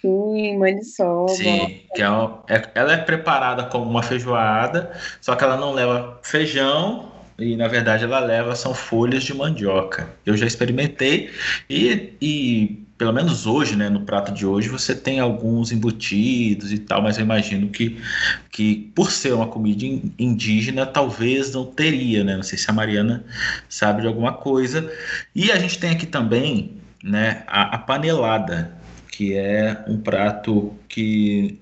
[0.00, 1.28] Sim, maniçoba.
[1.28, 5.74] Sim, que é, uma, é ela é preparada como uma feijoada, só que ela não
[5.74, 7.11] leva feijão
[7.42, 10.08] e na verdade ela leva são folhas de mandioca.
[10.24, 11.30] Eu já experimentei
[11.68, 16.78] e, e pelo menos hoje, né, no prato de hoje, você tem alguns embutidos e
[16.78, 18.00] tal, mas eu imagino que,
[18.48, 19.84] que por ser uma comida
[20.16, 22.36] indígena, talvez não teria, né?
[22.36, 23.24] Não sei se a Mariana
[23.68, 24.88] sabe de alguma coisa.
[25.34, 28.72] E a gente tem aqui também, né, a, a panelada,
[29.10, 31.58] que é um prato que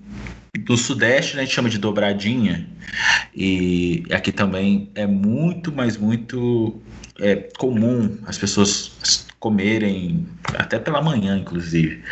[0.58, 2.66] do Sudeste né, a gente chama de dobradinha
[3.34, 6.80] e aqui também é muito, mas muito
[7.18, 10.26] é, comum as pessoas comerem
[10.58, 12.02] até pela manhã, inclusive.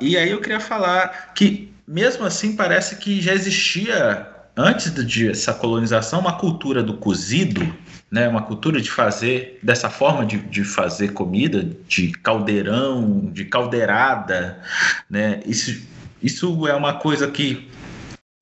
[0.00, 5.54] E aí eu queria falar que mesmo assim parece que já existia antes de essa
[5.54, 7.74] colonização uma cultura do cozido,
[8.10, 14.60] né, uma cultura de fazer dessa forma de, de fazer comida, de caldeirão, de caldeirada,
[15.08, 15.40] né?
[15.46, 15.80] Isso
[16.22, 17.68] isso é uma coisa que,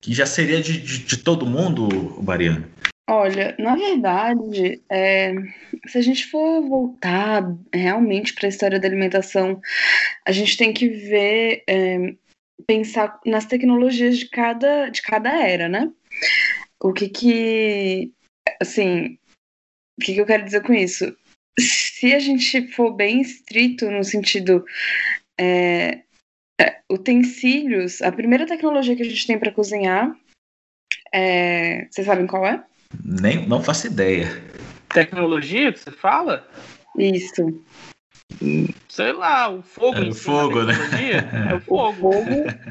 [0.01, 2.69] que já seria de, de, de todo mundo, Mariana?
[3.09, 5.33] Olha, na verdade, é,
[5.87, 9.59] se a gente for voltar realmente para a história da alimentação,
[10.27, 12.13] a gente tem que ver, é,
[12.67, 15.91] pensar nas tecnologias de cada, de cada era, né?
[16.79, 18.11] O que que,
[18.61, 19.17] assim,
[19.97, 21.17] o que, que eu quero dizer com isso?
[21.59, 24.63] Se a gente for bem estrito no sentido
[25.39, 26.03] é,
[26.89, 30.15] utensílios, a primeira tecnologia que a gente tem para cozinhar,
[31.13, 31.87] é...
[31.89, 32.63] vocês sabem qual é?
[33.03, 34.27] Nem, não faço ideia.
[34.93, 36.47] Tecnologia que você fala?
[36.97, 37.61] Isso.
[38.87, 39.97] Sei lá, o fogo.
[39.97, 40.73] É o fogo, né?
[41.51, 42.09] É o fogo.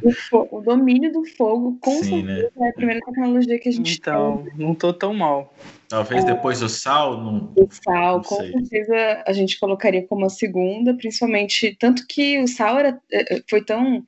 [0.03, 2.35] O, fogo o, o, domínio do fogo, com Sim, né?
[2.37, 2.67] certeza, né?
[2.67, 4.47] é a primeira tecnologia que a gente então, tem.
[4.55, 5.55] Então, não tô tão mal.
[5.89, 7.19] Talvez é, depois do sal.
[7.23, 11.75] Não, o sal, não com certeza a gente colocaria como a segunda, principalmente.
[11.81, 14.07] Tanto que o sal era, é, é, foi tão.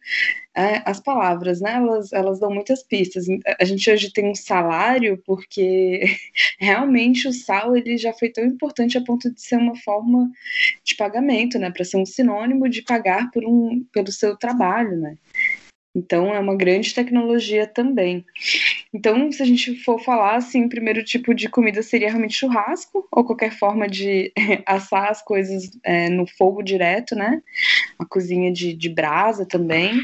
[0.53, 1.75] É, as palavras, né?
[1.75, 3.25] Elas, elas dão muitas pistas.
[3.61, 6.03] A gente hoje tem um salário porque
[6.59, 10.29] realmente o sal ele já foi tão importante a ponto de ser uma forma
[10.85, 11.71] de pagamento, né?
[11.71, 15.17] Para ser um sinônimo de pagar por um, pelo seu trabalho, né?
[15.95, 18.25] Então, é uma grande tecnologia também.
[18.95, 23.07] Então, se a gente for falar, assim, o primeiro tipo de comida seria realmente churrasco,
[23.11, 24.33] ou qualquer forma de
[24.67, 27.43] assar as coisas é, no fogo direto, né?
[27.99, 30.01] A cozinha de, de brasa também.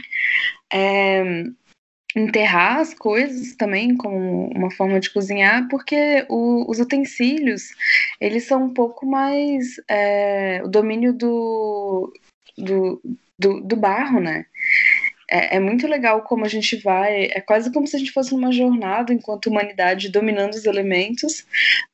[0.73, 1.45] É,
[2.17, 7.69] enterrar as coisas também como uma forma de cozinhar, porque o, os utensílios,
[8.19, 12.11] eles são um pouco mais é, o domínio do,
[12.57, 13.03] do,
[13.39, 14.47] do, do barro, né?
[15.29, 17.25] É, é, muito legal como a gente vai.
[17.25, 21.45] É quase como se a gente fosse numa jornada enquanto humanidade dominando os elementos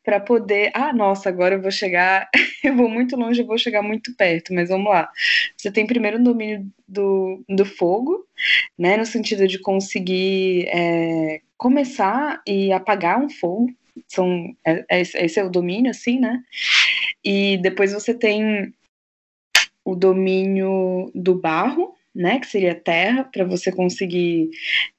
[0.05, 0.71] para poder.
[0.75, 2.29] Ah, nossa, agora eu vou chegar.
[2.63, 4.53] eu vou muito longe, eu vou chegar muito perto.
[4.53, 5.11] Mas vamos lá.
[5.57, 8.27] Você tem primeiro o domínio do, do fogo,
[8.79, 8.97] né?
[8.97, 13.73] No sentido de conseguir é, começar e apagar um fogo.
[14.09, 16.43] São, é, é, esse é o domínio, assim, né?
[17.25, 18.73] E depois você tem
[19.85, 24.51] o domínio do barro, né, que seria terra, para você conseguir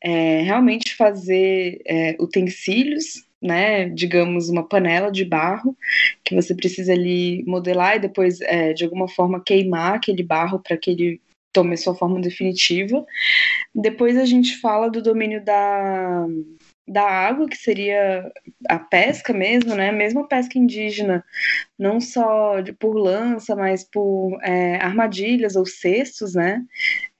[0.02, 5.78] é, realmente fazer é, utensílios, né, digamos uma panela de barro
[6.24, 10.78] que você precisa ali modelar e depois é, de alguma forma queimar aquele barro para
[10.78, 11.22] que ele
[11.52, 13.06] tome sua forma definitiva.
[13.76, 16.26] Depois a gente fala do domínio da,
[16.88, 18.32] da água, que seria
[18.68, 19.92] a pesca mesmo, né?
[19.92, 21.24] Mesmo a pesca indígena,
[21.80, 26.64] não só de, por lança, mas por é, armadilhas ou cestos, né?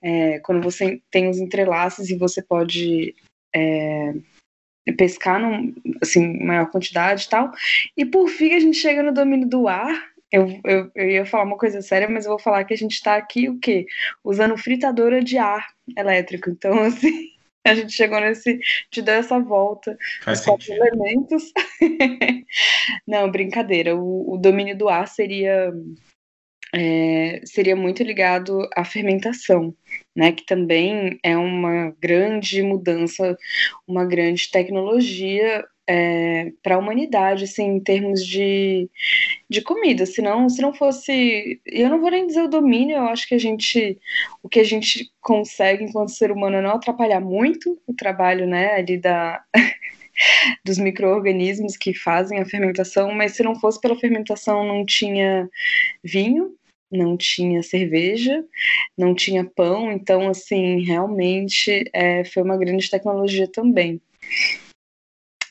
[0.02, 3.14] É, quando você tem os entrelaços e você pode
[3.54, 4.14] é,
[4.98, 7.50] pescar num, assim, maior quantidade e tal.
[7.96, 11.44] E por fim a gente chega no domínio do ar, eu, eu, eu, ia falar
[11.44, 13.86] uma coisa séria, mas eu vou falar que a gente está aqui o quê?
[14.22, 15.64] Usando fritadora de ar
[15.96, 16.50] elétrico.
[16.50, 17.28] Então, assim,
[17.64, 18.58] a gente chegou nesse.
[18.90, 19.96] te deu essa volta.
[20.22, 21.52] Faz quatro elementos.
[23.06, 23.96] Não, brincadeira.
[23.96, 25.72] O, o, domínio do ar seria.
[26.76, 29.72] É, seria muito ligado à fermentação,
[30.16, 33.36] né, que também é uma grande mudança,
[33.86, 38.88] uma grande tecnologia é, para a humanidade, assim, em termos de,
[39.48, 40.06] de comida.
[40.06, 41.60] Senão, se não fosse.
[41.66, 43.98] Eu não vou nem dizer o domínio, eu acho que a gente.
[44.42, 48.74] O que a gente consegue enquanto ser humano é não atrapalhar muito o trabalho, né,
[48.76, 49.42] ali da.
[50.64, 55.50] dos micro-organismos que fazem a fermentação, mas se não fosse pela fermentação, não tinha
[56.04, 56.54] vinho,
[56.90, 58.44] não tinha cerveja,
[58.96, 64.00] não tinha pão, então, assim, realmente é, foi uma grande tecnologia também.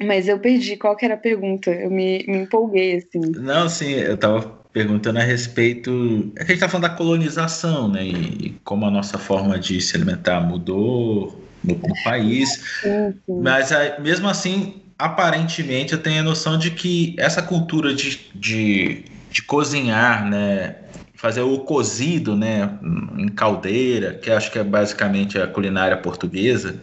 [0.02, 0.76] Mas eu perdi.
[0.78, 1.72] Qual que era a pergunta?
[1.72, 3.20] Eu me, me empolguei, assim.
[3.36, 4.42] Não, sim, eu estava
[4.72, 6.32] perguntando a respeito.
[6.36, 8.04] É que a gente está falando da colonização, né?
[8.06, 12.50] E como a nossa forma de se alimentar mudou no, no país.
[12.82, 13.42] Sim, sim.
[13.42, 13.70] Mas
[14.00, 20.28] mesmo assim, aparentemente, eu tenho a noção de que essa cultura de, de, de cozinhar,
[20.30, 20.76] né?
[21.24, 22.70] fazer o cozido, né,
[23.18, 26.76] em caldeira, que acho que é basicamente a culinária portuguesa,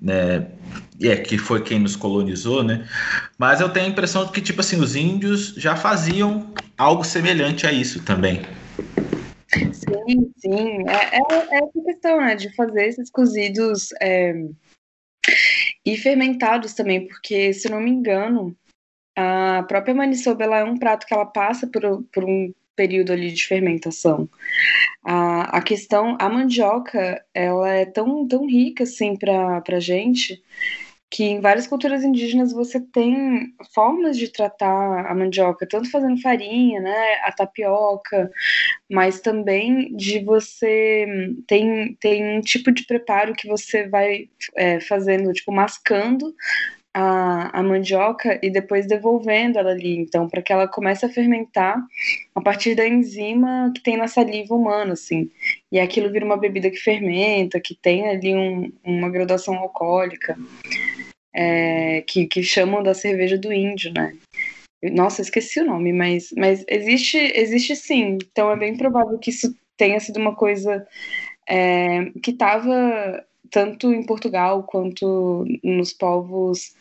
[0.00, 0.46] né,
[1.02, 2.88] é que foi quem nos colonizou, né?
[3.38, 7.66] Mas eu tenho a impressão de que tipo assim os índios já faziam algo semelhante
[7.66, 8.42] a isso também.
[9.52, 11.20] Sim, sim, é, é,
[11.50, 14.34] é essa questão, né, de fazer esses cozidos é,
[15.84, 18.56] e fermentados também, porque se não me engano
[19.16, 23.32] a própria maniçoba ela é um prato que ela passa por, por um período ali
[23.32, 24.28] de fermentação.
[25.02, 30.42] A, a questão, a mandioca, ela é tão, tão rica assim para a gente
[31.10, 36.80] que em várias culturas indígenas você tem formas de tratar a mandioca, tanto fazendo farinha,
[36.80, 38.30] né, a tapioca,
[38.90, 41.06] mas também de você
[41.46, 46.34] tem, tem um tipo de preparo que você vai é, fazendo, tipo mascando
[46.96, 51.76] a, a mandioca e depois devolvendo ela ali, então, para que ela comece a fermentar
[52.34, 55.30] a partir da enzima que tem na saliva humana, assim.
[55.70, 60.36] E aquilo vira uma bebida que fermenta, que tem ali um, uma graduação alcoólica,
[61.34, 64.16] é, que, que chamam da cerveja do índio, né?
[64.92, 68.18] Nossa, esqueci o nome, mas, mas existe, existe sim.
[68.30, 70.86] Então é bem provável que isso tenha sido uma coisa
[71.48, 76.74] é, que estava tanto em Portugal quanto nos povos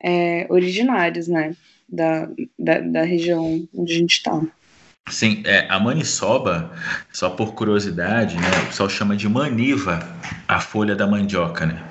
[0.00, 1.56] é, originários, né,
[1.88, 2.28] da,
[2.58, 4.40] da, da, região onde a gente está.
[5.10, 6.70] Sim, é, a maniçoba,
[7.12, 10.06] só por curiosidade, né, o pessoal chama de maniva
[10.46, 11.82] a folha da mandioca, né?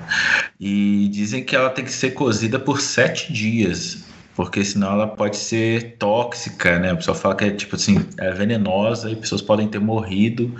[0.58, 4.04] E dizem que ela tem que ser cozida por sete dias,
[4.34, 6.92] porque senão ela pode ser tóxica, né?
[6.92, 10.54] O pessoal fala que é tipo assim, é venenosa e pessoas podem ter morrido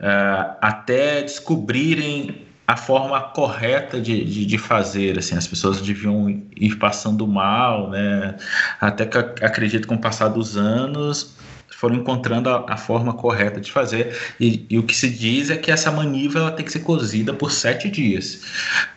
[0.00, 6.76] uh, até descobrirem a forma correta de, de, de, fazer, assim, as pessoas deviam ir
[6.76, 8.36] passando mal, né,
[8.80, 11.36] até que acredito com o passar dos anos
[11.74, 15.56] foram encontrando a, a forma correta de fazer e, e, o que se diz é
[15.56, 18.42] que essa maniva tem que ser cozida por sete dias,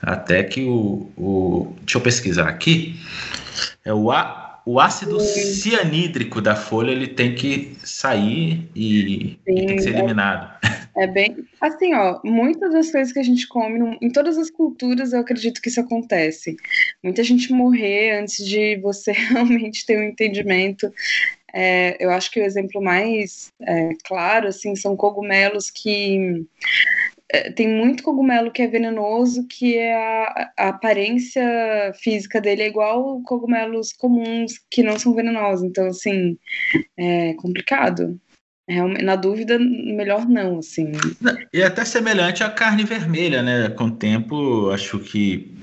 [0.01, 2.99] até que o, o deixa eu pesquisar aqui,
[3.84, 9.65] é o a o ácido cianídrico da folha ele tem que sair e, Sim, e
[9.67, 10.51] tem que ser é eliminado.
[10.97, 12.19] É, é, bem assim, ó.
[12.23, 15.80] Muitas das coisas que a gente come, em todas as culturas, eu acredito que isso
[15.80, 16.55] acontece.
[17.03, 20.91] Muita gente morrer antes de você realmente ter um entendimento.
[21.58, 26.45] É, eu acho que o exemplo mais é, claro, assim, são cogumelos que
[27.32, 31.41] é, tem muito cogumelo que é venenoso, que é a, a, aparência
[31.95, 35.66] física dele é igual cogumelos comuns que não são venenosos.
[35.66, 36.38] Então, assim,
[36.97, 38.20] é complicado.
[38.68, 40.91] É, na dúvida, melhor não, assim.
[41.53, 43.70] E até semelhante à carne vermelha, né?
[43.70, 45.56] Com o tempo, acho que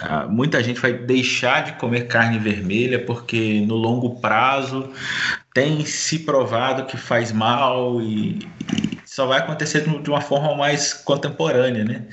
[0.00, 4.92] ah, muita gente vai deixar de comer carne vermelha porque no longo prazo
[5.54, 10.92] tem se provado que faz mal e, e só vai acontecer de uma forma mais
[10.92, 12.06] contemporânea, né?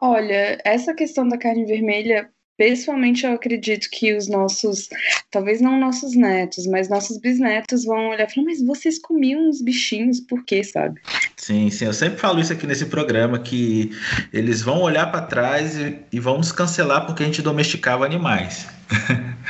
[0.00, 2.30] Olha, essa questão da carne vermelha
[2.60, 4.90] pessoalmente eu acredito que os nossos,
[5.30, 9.62] talvez não nossos netos, mas nossos bisnetos vão olhar e falar, mas vocês comiam uns
[9.62, 11.00] bichinhos, por quê, sabe?
[11.38, 13.92] Sim, sim, eu sempre falo isso aqui nesse programa, que
[14.30, 18.66] eles vão olhar para trás e, e vão nos cancelar porque a gente domesticava animais.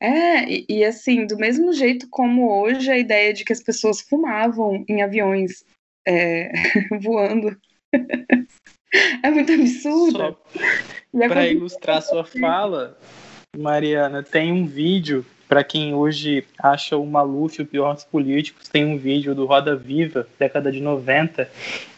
[0.00, 4.02] É, e, e, assim, do mesmo jeito como hoje a ideia de que as pessoas
[4.02, 5.64] fumavam em aviões
[6.06, 6.52] é,
[7.00, 7.56] voando
[9.22, 10.36] é muito absurdo.
[11.28, 12.98] Para ilustrar sua fala,
[13.56, 18.84] Mariana, tem um vídeo para quem hoje acha o Maluf o pior dos políticos, tem
[18.84, 21.48] um vídeo do Roda Viva, década de 90,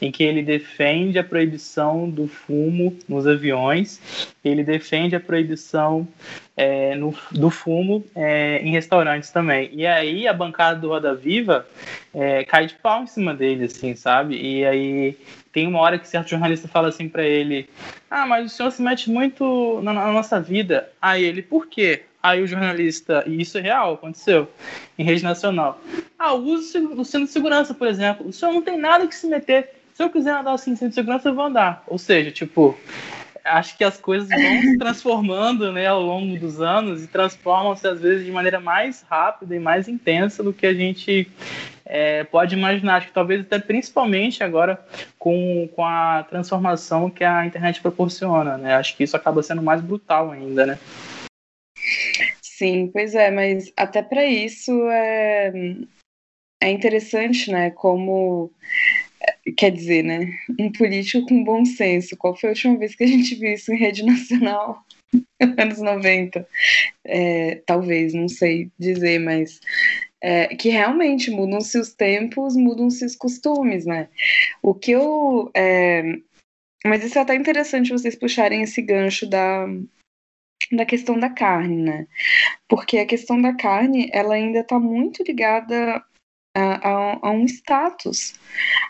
[0.00, 4.00] em que ele defende a proibição do fumo nos aviões,
[4.44, 6.06] ele defende a proibição
[6.56, 9.70] é, no, do fumo é, em restaurantes também.
[9.72, 11.66] E aí a bancada do Roda Viva
[12.12, 14.36] é, cai de pau em cima dele, assim, sabe?
[14.36, 15.16] E aí
[15.56, 17.66] tem uma hora que certo jornalista fala assim para ele:
[18.10, 20.90] Ah, mas o senhor se mete muito na, na nossa vida.
[21.00, 22.02] Aí ele, por quê?
[22.22, 24.50] Aí o jornalista, e isso é real, aconteceu,
[24.98, 25.80] em rede nacional.
[26.18, 28.28] Ah, uso o cinto de segurança, por exemplo.
[28.28, 29.70] O senhor não tem nada que se meter.
[29.94, 31.82] Se eu quiser andar assim, cinto de segurança, eu vou andar.
[31.86, 32.78] Ou seja, tipo,
[33.42, 37.98] acho que as coisas vão se transformando né, ao longo dos anos e transformam-se, às
[37.98, 41.30] vezes, de maneira mais rápida e mais intensa do que a gente
[41.86, 42.96] é, pode imaginar.
[42.96, 44.84] Acho que talvez até principalmente agora
[45.18, 48.58] com, com a transformação que a internet proporciona.
[48.58, 48.74] Né?
[48.74, 50.78] Acho que isso acaba sendo mais brutal ainda, né?
[52.42, 55.52] Sim, pois é, mas até para isso é,
[56.62, 57.70] é interessante, né?
[57.70, 58.50] Como
[59.56, 60.26] quer dizer, né?
[60.58, 62.16] Um político com bom senso.
[62.16, 64.82] Qual foi a última vez que a gente viu isso em rede nacional?
[65.58, 66.46] Anos 90.
[67.04, 69.60] É, talvez, não sei dizer, mas
[70.26, 74.08] é, que realmente mudam-se os tempos, mudam-se os costumes, né?
[74.60, 75.52] O que eu.
[75.54, 76.02] É,
[76.84, 79.66] mas isso é até interessante vocês puxarem esse gancho da,
[80.72, 82.08] da questão da carne, né?
[82.68, 86.04] Porque a questão da carne, ela ainda está muito ligada
[86.56, 88.34] a, a, a, um status,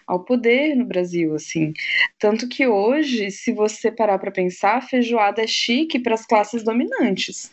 [0.06, 1.74] ao poder no Brasil, assim.
[2.18, 7.52] Tanto que hoje, se você parar para pensar, feijoada é chique para as classes dominantes,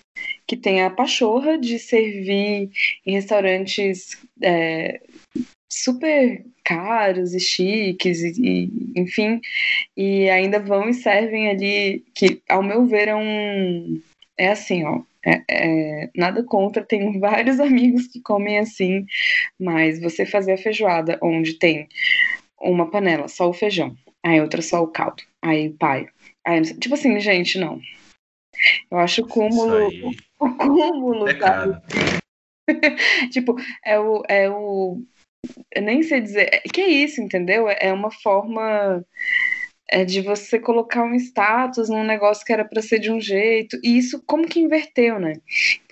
[0.54, 2.70] que tem a pachorra de servir
[3.04, 5.02] em restaurantes é,
[5.68, 9.42] super caros e chiques, e, e, enfim,
[9.98, 14.00] e ainda vão e servem ali, que ao meu ver é um
[14.38, 15.02] é assim, ó.
[15.26, 19.06] É, é, nada contra, tenho vários amigos que comem assim,
[19.60, 21.88] mas você fazer a feijoada onde tem
[22.62, 26.08] uma panela só o feijão, aí outra só o caldo, aí pai.
[26.46, 27.82] Aí, tipo assim, gente, não.
[28.90, 29.90] Eu acho o cúmulo.
[30.40, 31.82] O cúmulo, é sabe?
[33.32, 35.02] tipo, é o, é o.
[35.74, 36.62] Eu nem sei dizer.
[36.74, 37.70] Que é isso, entendeu?
[37.70, 39.06] É uma forma
[39.90, 43.80] é de você colocar um status num negócio que era para ser de um jeito,
[43.84, 45.34] e isso como que inverteu, né?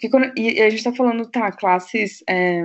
[0.09, 2.23] Quando, e a gente tá falando, tá, classes.
[2.27, 2.63] É,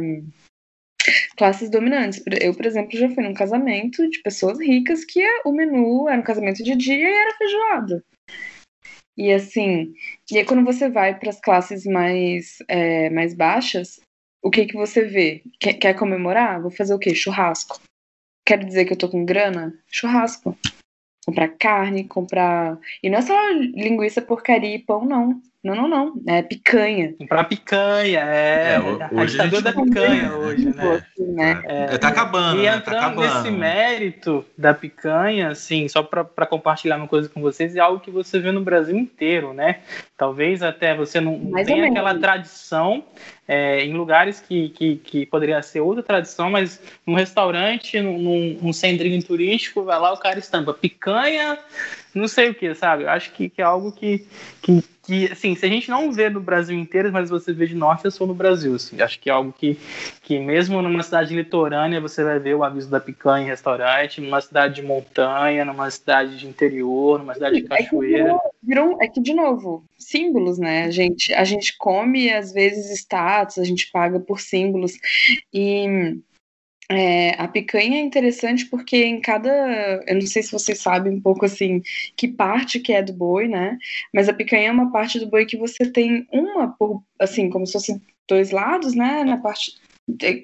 [1.37, 2.23] classes dominantes.
[2.41, 6.25] Eu, por exemplo, já fui num casamento de pessoas ricas que o menu era um
[6.25, 8.05] casamento de dia e era feijoada.
[9.17, 9.95] E assim,
[10.31, 14.01] e aí quando você vai para as classes mais, é, mais baixas,
[14.43, 15.43] o que que você vê?
[15.59, 16.61] Quer, quer comemorar?
[16.61, 17.15] Vou fazer o quê?
[17.15, 17.81] Churrasco.
[18.45, 19.75] Quer dizer que eu tô com grana?
[19.91, 20.57] Churrasco
[21.27, 22.79] comprar carne, comprar.
[23.03, 25.43] E não é só linguiça, porcaria e pão, não.
[25.67, 26.23] Não, não, não.
[26.29, 27.13] É picanha.
[27.19, 28.77] Comprar picanha, é.
[28.77, 31.03] é hoje a ditadura da picanha hoje, né?
[31.19, 31.63] né?
[31.67, 32.61] É, é, tá acabando.
[32.61, 32.77] E né?
[32.77, 33.35] entrando tá acabando.
[33.35, 38.13] nesse mérito da picanha, assim, só para compartilhar uma coisa com vocês, é algo que
[38.13, 39.81] você vê no Brasil inteiro, né?
[40.17, 43.03] Talvez até você não, não tenha aquela tradição
[43.49, 48.73] é, em lugares que, que, que, poderia ser outra tradição, mas num restaurante, num, num
[48.73, 51.59] centrinho turístico, vai lá o cara estampa picanha,
[52.15, 53.05] não sei o que, sabe?
[53.05, 54.27] Eu acho que, que é algo que,
[54.63, 57.77] que, que, assim, se a gente não vê no Brasil inteiro, mas você vê de
[57.77, 59.79] norte a sul no Brasil, assim, acho que é algo que,
[60.21, 64.41] que mesmo numa cidade litorânea você vai ver o aviso da picanha em restaurante, numa
[64.41, 68.31] cidade de montanha, numa cidade de interior, numa cidade de cachoeira.
[68.31, 70.85] É que, virou, é que de novo, símbolos, né?
[70.85, 74.93] A gente, a gente come, às vezes, status, a gente paga por símbolos,
[75.55, 76.19] e
[76.89, 79.51] é, a picanha é interessante porque em cada.
[80.07, 81.83] Eu não sei se vocês sabem um pouco assim
[82.17, 83.77] que parte que é do boi, né?
[84.15, 87.67] Mas a picanha é uma parte do boi que você tem uma por assim, como
[87.67, 89.25] se fosse dois lados, né?
[89.25, 89.73] Na parte.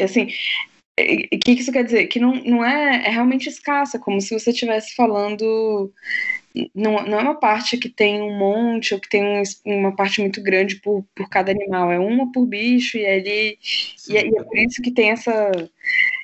[0.03, 0.29] Assim,
[1.01, 2.07] o que isso quer dizer?
[2.07, 5.93] Que não, não é, é realmente escassa, como se você estivesse falando.
[6.75, 10.21] Não, não é uma parte que tem um monte ou que tem um, uma parte
[10.21, 13.59] muito grande por, por cada animal, é uma por bicho, e ali.
[14.09, 15.51] E é, e é por isso que tem essa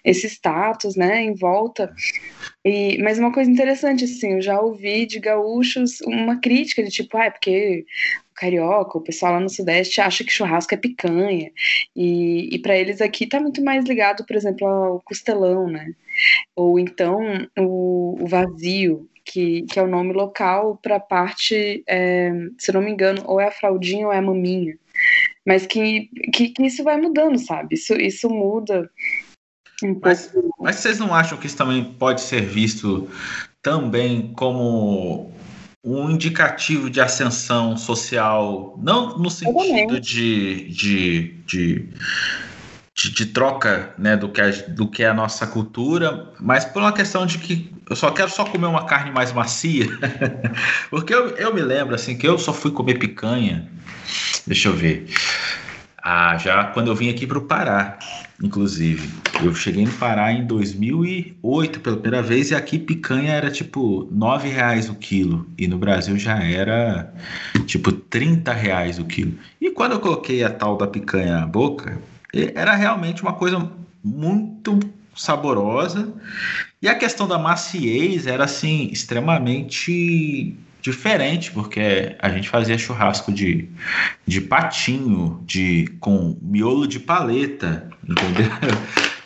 [0.05, 1.93] esse status, né, em volta.
[2.65, 7.17] E, mas uma coisa interessante, assim, eu já ouvi de gaúchos uma crítica de tipo,
[7.17, 7.85] ah, é porque
[8.35, 11.51] carioca, o pessoal lá no Sudeste acha que churrasco é picanha.
[11.95, 15.93] E, e para eles aqui tá muito mais ligado, por exemplo, ao costelão, né?
[16.55, 17.19] Ou então
[17.59, 22.91] o, o vazio, que, que, é o nome local para parte, é, se não me
[22.91, 24.79] engano, ou é a fraldinha ou é a maminha.
[25.47, 27.75] Mas que, que, que isso vai mudando, sabe?
[27.75, 28.91] Isso, isso muda.
[30.03, 33.09] Mas, mas vocês não acham que isso também pode ser visto
[33.63, 35.33] também como
[35.85, 41.89] um indicativo de ascensão social, não no sentido de, de, de,
[42.95, 46.83] de, de troca né, do, que é, do que é a nossa cultura, mas por
[46.83, 49.87] uma questão de que eu só quero só comer uma carne mais macia.
[50.91, 53.71] Porque eu, eu me lembro assim que eu só fui comer picanha.
[54.47, 55.07] Deixa eu ver.
[56.03, 57.99] Ah, já quando eu vim aqui para o Pará,
[58.43, 59.09] inclusive.
[59.43, 64.49] Eu cheguei no Pará em 2008 pela primeira vez e aqui picanha era tipo nove
[64.49, 67.13] reais o quilo e no Brasil já era
[67.67, 69.35] tipo 30 reais o quilo.
[69.61, 71.99] E quando eu coloquei a tal da picanha na boca,
[72.33, 73.71] era realmente uma coisa
[74.03, 74.79] muito
[75.17, 76.13] saborosa
[76.81, 83.69] e a questão da maciez era assim extremamente diferente, porque a gente fazia churrasco de,
[84.27, 88.51] de patinho, de com miolo de paleta, entendeu?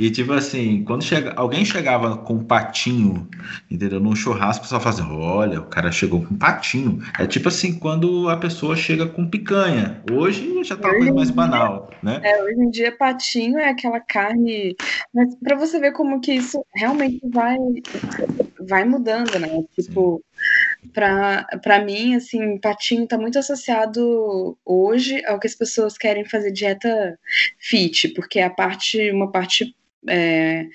[0.00, 3.28] E tipo assim, quando chega, alguém chegava com patinho,
[3.70, 4.00] entendeu?
[4.00, 7.00] Num churrasco, pessoal fazia, olha, o cara chegou com patinho.
[7.18, 10.02] É tipo assim, quando a pessoa chega com picanha.
[10.10, 12.20] Hoje já tá uma coisa mais banal, né?
[12.24, 14.74] É, hoje em dia patinho é aquela carne,
[15.14, 17.56] mas para você ver como que isso realmente vai
[18.66, 19.48] vai mudando, né?
[19.76, 20.32] Tipo, Sim
[20.92, 27.18] para mim, assim, patinho está muito associado hoje ao que as pessoas querem fazer dieta
[27.58, 29.74] fit, porque a parte, uma parte
[30.08, 30.66] é,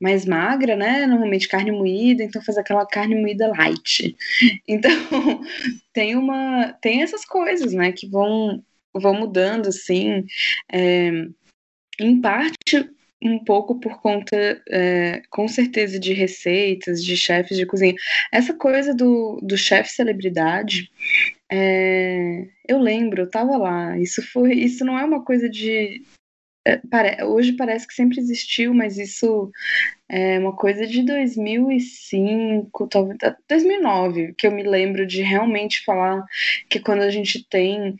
[0.00, 1.06] mais magra, né?
[1.06, 4.16] Normalmente carne moída, então faz aquela carne moída light.
[4.68, 4.90] Então
[5.92, 7.92] tem uma, tem essas coisas, né?
[7.92, 8.62] Que vão,
[8.94, 10.24] vão mudando, assim.
[10.72, 11.10] É,
[11.98, 12.88] em parte
[13.22, 17.94] um pouco por conta, é, com certeza, de receitas, de chefes de cozinha.
[18.32, 20.90] Essa coisa do, do chefe celebridade,
[21.50, 23.98] é, eu lembro, eu tava lá.
[23.98, 26.02] Isso foi, isso não é uma coisa de
[26.66, 29.52] é, pare, hoje parece que sempre existiu, mas isso
[30.08, 36.24] é uma coisa de 2005, talvez 2009, que eu me lembro de realmente falar
[36.68, 37.96] que quando a gente tem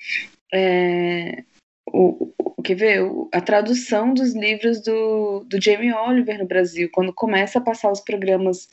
[0.52, 1.44] é,
[1.86, 2.34] o,
[2.66, 3.00] quer ver?
[3.32, 8.00] A tradução dos livros do, do Jamie Oliver no Brasil, quando começa a passar os
[8.00, 8.68] programas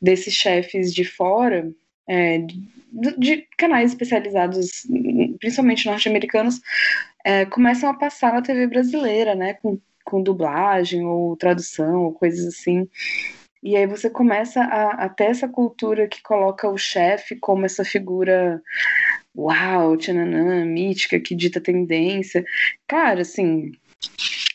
[0.00, 1.70] desses chefes de fora,
[2.08, 4.86] é, de, de, canais especializados,
[5.38, 6.60] principalmente norte-americanos,
[7.22, 9.54] é, começam a passar na TV brasileira, né?
[9.54, 12.88] Com, com dublagem ou tradução ou coisas assim.
[13.64, 17.82] E aí você começa a, a ter essa cultura que coloca o chefe como essa
[17.82, 18.62] figura
[19.34, 22.44] uau, tchananã, mítica, que dita tendência.
[22.86, 23.72] Cara, assim,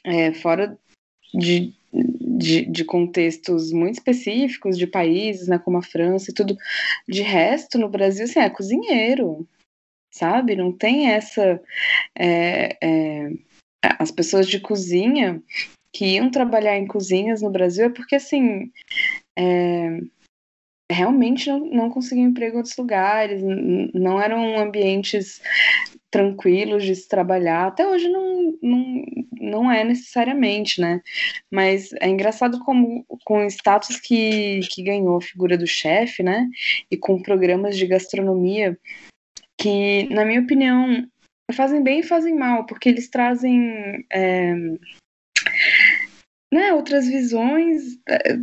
[0.06, 0.78] é, fora
[1.34, 6.56] de, de, de, contextos muito específicos, de países, né, como a França e tudo,
[7.08, 9.50] de resto, no Brasil, assim, é cozinheiro,
[10.12, 10.56] sabe?
[10.56, 11.60] Não tem essa.
[12.16, 13.32] É, é,
[13.98, 15.42] as pessoas de cozinha
[15.94, 18.72] que iam trabalhar em cozinhas no Brasil é porque, assim,
[19.38, 20.00] é,
[20.92, 23.42] realmente não, não conseguiam emprego em outros lugares,
[23.94, 25.42] não eram ambientes
[26.10, 27.68] tranquilos de se trabalhar.
[27.68, 29.06] Até hoje não, não,
[29.40, 31.02] não é necessariamente, né?
[31.52, 36.48] Mas é engraçado como com o status que, que ganhou a figura do chefe, né?
[36.90, 38.78] E com programas de gastronomia
[39.60, 41.06] que, na minha opinião,
[41.54, 44.56] fazem bem e fazem mal, porque eles trazem é,
[46.52, 48.00] né, outras visões.
[48.08, 48.40] É,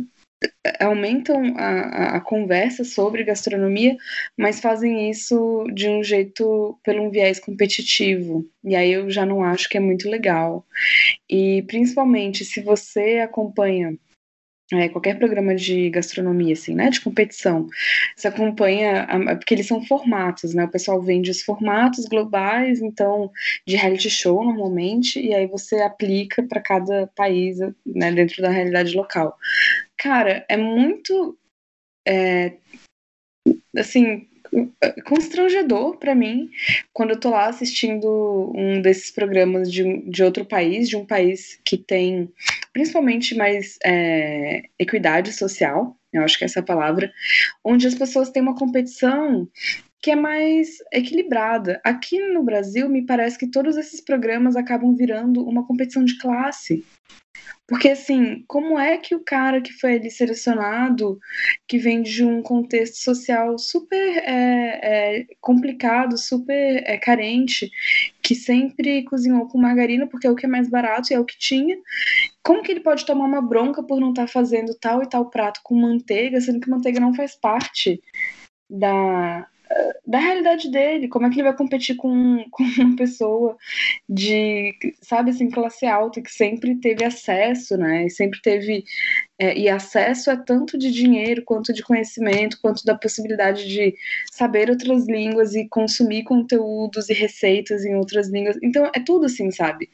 [0.79, 3.97] aumentam a, a, conversa sobre gastronomia,
[4.37, 8.45] mas fazem isso de um jeito pelo um viés competitivo.
[8.63, 10.65] E aí eu já não acho que é muito legal.
[11.29, 13.97] E principalmente se você acompanha
[14.73, 17.67] é, qualquer programa de gastronomia, assim, né, de competição,
[18.15, 19.07] você acompanha,
[19.37, 23.31] porque eles são formatos, né, o pessoal vende os formatos globais, então,
[23.65, 28.95] de reality show, normalmente, e aí você aplica para cada país, né, dentro da realidade
[28.95, 29.37] local.
[29.97, 31.37] Cara, é muito,
[32.05, 32.57] é,
[33.77, 34.27] assim,
[35.05, 36.49] constrangedor para mim
[36.93, 41.59] quando eu tô lá assistindo um desses programas de, de outro país, de um país
[41.65, 42.29] que tem
[42.73, 47.11] principalmente mais é, equidade social, eu acho que é essa palavra,
[47.63, 49.47] onde as pessoas têm uma competição
[50.07, 51.81] que é mais equilibrada.
[51.83, 56.85] Aqui no Brasil, me parece que todos esses programas acabam virando uma competição de classe.
[57.67, 61.19] Porque, assim, como é que o cara que foi ali selecionado,
[61.67, 67.69] que vem de um contexto social super é, é, complicado, super é, carente,
[68.21, 71.25] que sempre cozinhou com margarina porque é o que é mais barato e é o
[71.25, 71.77] que tinha,
[72.41, 75.29] como que ele pode tomar uma bronca por não estar tá fazendo tal e tal
[75.29, 78.01] prato com manteiga, sendo que manteiga não faz parte
[78.69, 79.47] da,
[80.05, 83.57] da realidade dele, como é que ele vai competir com, com uma pessoa
[84.07, 88.85] de, sabe, assim, classe alta, que sempre teve acesso, né, e sempre teve,
[89.37, 93.93] é, e acesso é tanto de dinheiro, quanto de conhecimento, quanto da possibilidade de
[94.31, 99.51] saber outras línguas e consumir conteúdos e receitas em outras línguas, então é tudo assim,
[99.51, 99.89] sabe,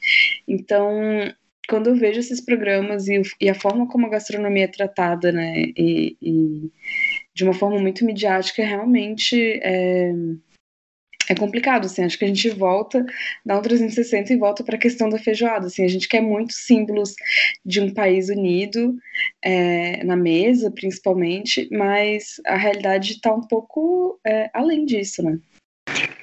[0.47, 1.33] então
[1.69, 5.63] quando eu vejo esses programas e, e a forma como a gastronomia é tratada, né,
[5.77, 6.71] e, e
[7.33, 10.13] de uma forma muito midiática, realmente é,
[11.29, 13.05] é complicado, assim, acho que a gente volta,
[13.45, 16.57] dá um 360 e volta para a questão da feijoada, assim, a gente quer muitos
[16.65, 17.15] símbolos
[17.65, 18.95] de um país unido,
[19.41, 25.39] é, na mesa, principalmente, mas a realidade está um pouco é, além disso, né?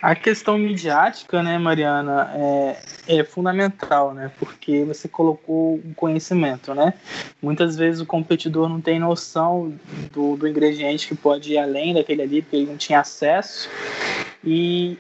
[0.03, 4.31] A questão midiática, né, Mariana, é, é, fundamental, né?
[4.39, 6.95] Porque você colocou um conhecimento, né?
[7.43, 9.75] Muitas vezes o competidor não tem noção
[10.13, 13.69] do, do ingrediente que pode ir além daquele ali, porque ele não tinha acesso.
[14.43, 14.97] E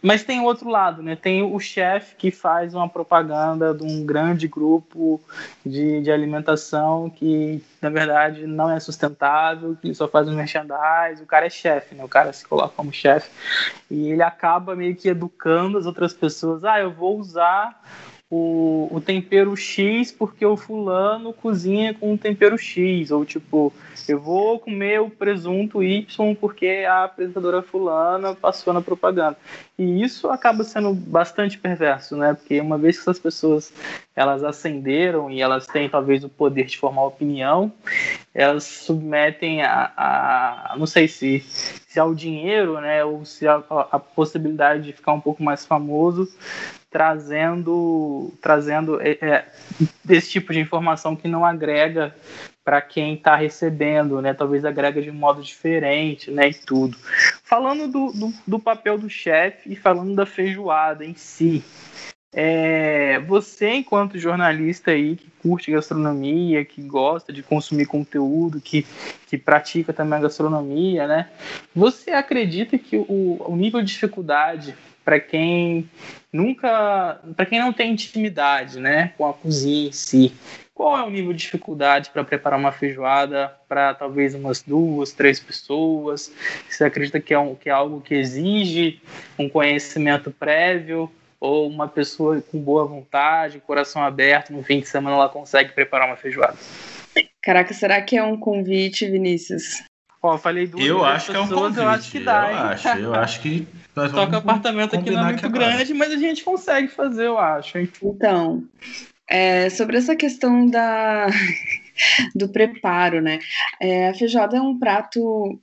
[0.00, 1.16] mas tem outro lado, né?
[1.16, 5.20] Tem o chefe que faz uma propaganda de um grande grupo
[5.66, 11.24] de, de alimentação que, na verdade, não é sustentável, que só faz um merchandising.
[11.24, 12.04] O cara é chefe, né?
[12.04, 13.28] O cara se coloca como chefe.
[13.90, 16.64] E ele acaba meio que educando as outras pessoas.
[16.64, 17.80] Ah, eu vou usar
[18.30, 23.72] o, o tempero X porque o fulano cozinha com o tempero X, ou tipo,
[24.06, 29.36] eu vou comer o presunto Y porque a apresentadora fulana passou na propaganda.
[29.78, 32.34] E isso acaba sendo bastante perverso, né?
[32.34, 33.72] Porque uma vez que essas pessoas
[34.14, 37.72] elas ascenderam e elas têm talvez o poder de formar opinião,
[38.34, 41.40] elas submetem a, a não sei se,
[41.98, 43.56] se ao dinheiro, né, ou se a,
[43.90, 46.32] a possibilidade de ficar um pouco mais famoso
[46.88, 49.44] trazendo trazendo é, é,
[50.08, 52.14] esse tipo de informação que não agrega
[52.64, 54.32] para quem está recebendo, né?
[54.34, 56.50] Talvez agrega de um modo diferente, né?
[56.50, 56.96] E tudo.
[57.42, 61.64] Falando do, do, do papel do chefe e falando da feijoada em si,
[62.32, 68.86] é, você, enquanto jornalista aí que curte gastronomia, que gosta de consumir conteúdo, que,
[69.26, 71.30] que pratica também a gastronomia, né?
[71.74, 74.74] Você acredita que o, o nível de dificuldade
[75.04, 75.88] para quem
[76.30, 80.34] nunca, para quem não tem intimidade, né, com a cozinha em si.
[80.74, 85.40] Qual é o nível de dificuldade para preparar uma feijoada para talvez umas duas, três
[85.40, 86.30] pessoas?
[86.68, 89.00] Você acredita que é, um, que é algo que exige
[89.38, 91.10] um conhecimento prévio?
[91.40, 96.08] Ou uma pessoa com boa vontade, coração aberto, no fim de semana ela consegue preparar
[96.08, 96.56] uma feijoada?
[97.40, 99.82] Caraca, será que é um convite, Vinícius?
[100.20, 101.78] Ó, falei duas Eu acho pessoas, que é um convite.
[101.80, 102.50] Eu acho que dá.
[102.50, 105.50] Eu acho, eu acho que nós vamos Só que o apartamento aqui não é muito
[105.50, 107.78] grande, mas a gente consegue fazer, eu acho.
[107.78, 107.88] Hein?
[108.02, 108.64] Então,
[109.28, 111.26] é, sobre essa questão da
[112.34, 113.38] do preparo, né?
[113.80, 115.60] É, a feijoada é um prato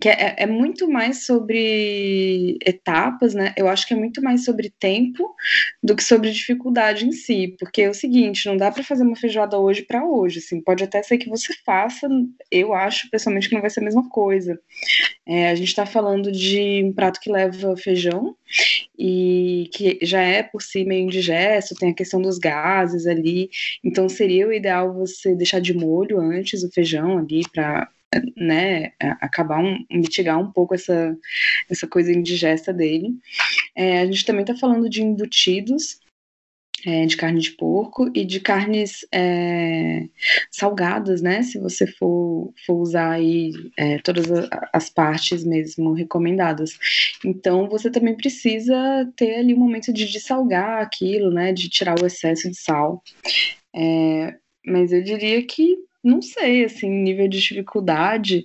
[0.00, 3.52] que é, é, muito mais sobre etapas, né?
[3.56, 5.34] Eu acho que é muito mais sobre tempo
[5.82, 9.16] do que sobre dificuldade em si, porque é o seguinte, não dá para fazer uma
[9.16, 12.08] feijoada hoje para hoje, assim, pode até ser que você faça,
[12.50, 14.58] eu acho pessoalmente que não vai ser a mesma coisa.
[15.26, 18.36] É, a gente está falando de um prato que leva feijão
[18.98, 23.50] e que já é por si meio indigesto, tem a questão dos gases ali,
[23.84, 27.88] então seria o ideal você deixar de molho antes o feijão ali para
[28.36, 31.16] né, acabar um, mitigar um pouco essa,
[31.68, 33.14] essa coisa indigesta dele.
[33.74, 36.00] É, a gente também está falando de embutidos,
[36.84, 40.08] é, de carne de porco e de carnes é,
[40.50, 41.42] salgadas, né?
[41.42, 44.26] Se você for, for usar aí é, todas
[44.72, 46.78] as partes mesmo recomendadas.
[47.24, 48.74] Então você também precisa
[49.14, 51.52] ter ali um momento de salgar aquilo, né?
[51.52, 53.02] De tirar o excesso de sal.
[53.76, 54.34] É,
[54.64, 58.44] mas eu diria que não sei, assim, nível de dificuldade.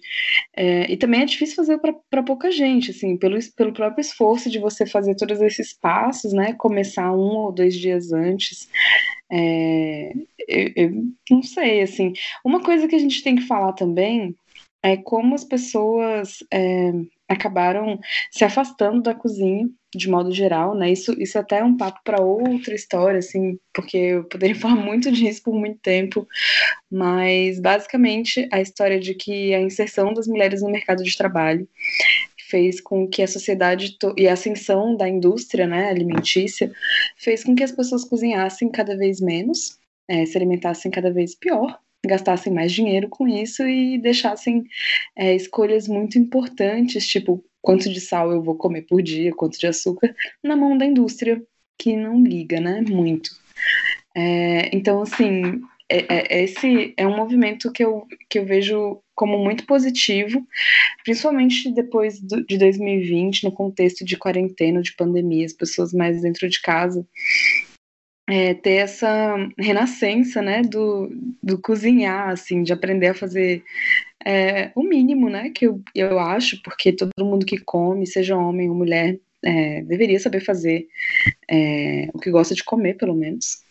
[0.55, 1.79] É, e também é difícil fazer
[2.09, 6.53] para pouca gente, assim, pelo, pelo próprio esforço de você fazer todos esses passos, né?
[6.53, 8.67] Começar um ou dois dias antes.
[9.31, 10.13] É,
[10.47, 12.13] eu, eu não sei, assim.
[12.43, 14.35] Uma coisa que a gente tem que falar também
[14.83, 16.91] é como as pessoas é,
[17.27, 17.99] acabaram
[18.31, 20.91] se afastando da cozinha de modo geral, né?
[20.91, 25.11] Isso, isso até é um papo para outra história, assim, porque eu poderia falar muito
[25.11, 26.27] disso por muito tempo,
[26.91, 31.67] mas basicamente a história de que a inserção das mulheres no mercado de trabalho
[32.49, 36.71] fez com que a sociedade e a ascensão da indústria né, alimentícia
[37.17, 41.79] fez com que as pessoas cozinhassem cada vez menos, é, se alimentassem cada vez pior,
[42.05, 44.63] gastassem mais dinheiro com isso e deixassem
[45.15, 49.65] é, escolhas muito importantes, tipo quanto de sal eu vou comer por dia, quanto de
[49.65, 51.41] açúcar, na mão da indústria,
[51.79, 52.79] que não liga, né?
[52.87, 53.31] Muito.
[54.15, 59.39] É, então, assim, é, é, esse é um movimento que eu, que eu vejo como
[59.39, 60.45] muito positivo,
[61.03, 66.47] principalmente depois do, de 2020, no contexto de quarentena, de pandemia, as pessoas mais dentro
[66.47, 67.03] de casa.
[68.27, 71.09] É, ter essa renascença, né, do,
[71.41, 73.63] do cozinhar, assim, de aprender a fazer
[74.25, 78.69] é, o mínimo, né, que eu, eu acho, porque todo mundo que come, seja homem
[78.69, 80.87] ou mulher, é, deveria saber fazer
[81.49, 83.63] é, o que gosta de comer, pelo menos.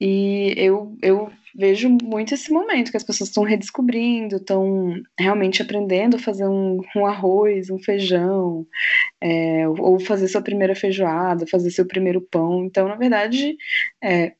[0.00, 6.16] E eu, eu vejo muito esse momento que as pessoas estão redescobrindo, estão realmente aprendendo
[6.16, 8.66] a fazer um, um arroz, um feijão,
[9.20, 12.64] é, ou fazer sua primeira feijoada, fazer seu primeiro pão.
[12.64, 13.56] Então, na verdade,
[14.02, 14.32] é,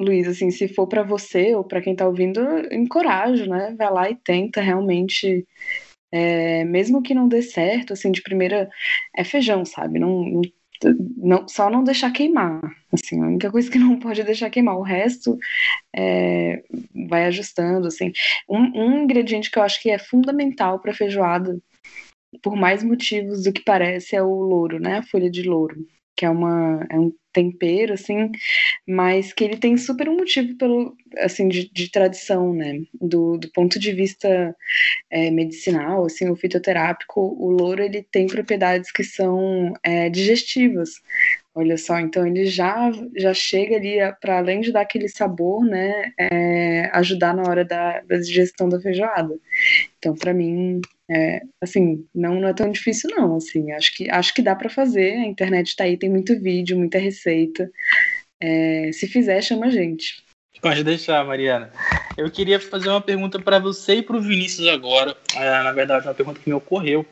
[0.00, 2.40] Luiz, assim, se for para você ou para quem está ouvindo,
[2.72, 3.74] encorajo, né?
[3.76, 5.46] Vai lá e tenta realmente
[6.12, 8.70] é, mesmo que não dê certo, assim, de primeira
[9.14, 9.98] é feijão, sabe?
[9.98, 10.40] Não,
[11.16, 12.60] não só não deixar queimar.
[12.92, 14.78] Assim, a única coisa que não pode deixar queimar.
[14.78, 15.38] O resto
[15.94, 16.62] é,
[17.08, 17.88] vai ajustando.
[17.88, 18.12] Assim.
[18.48, 21.58] Um, um, ingrediente que eu acho que é fundamental para feijoada,
[22.42, 24.98] por mais motivos do que parece, é o louro, né?
[24.98, 25.76] A folha de louro,
[26.16, 28.30] que é, uma, é um tempero, assim,
[28.88, 32.80] mas que ele tem super um motivo pelo, assim, de, de tradição, né?
[32.98, 34.56] Do, do ponto de vista
[35.10, 40.94] é, medicinal, assim, o fitoterápico, o louro ele tem propriedades que são é, digestivas.
[41.54, 46.12] Olha só, então ele já, já chega ali para além de dar aquele sabor, né,
[46.18, 49.38] é, ajudar na hora da, da digestão da feijoada.
[49.98, 50.80] Então, para mim,
[51.10, 54.68] é, assim, não, não é tão difícil não, assim, acho que, acho que dá para
[54.68, 57.70] fazer, a internet está aí, tem muito vídeo, muita receita,
[58.40, 60.24] é, se fizer, chama a gente.
[60.60, 61.70] Pode deixar, Mariana.
[62.16, 65.16] Eu queria fazer uma pergunta para você e para o Vinícius agora.
[65.34, 67.04] É, na verdade, uma pergunta que me ocorreu.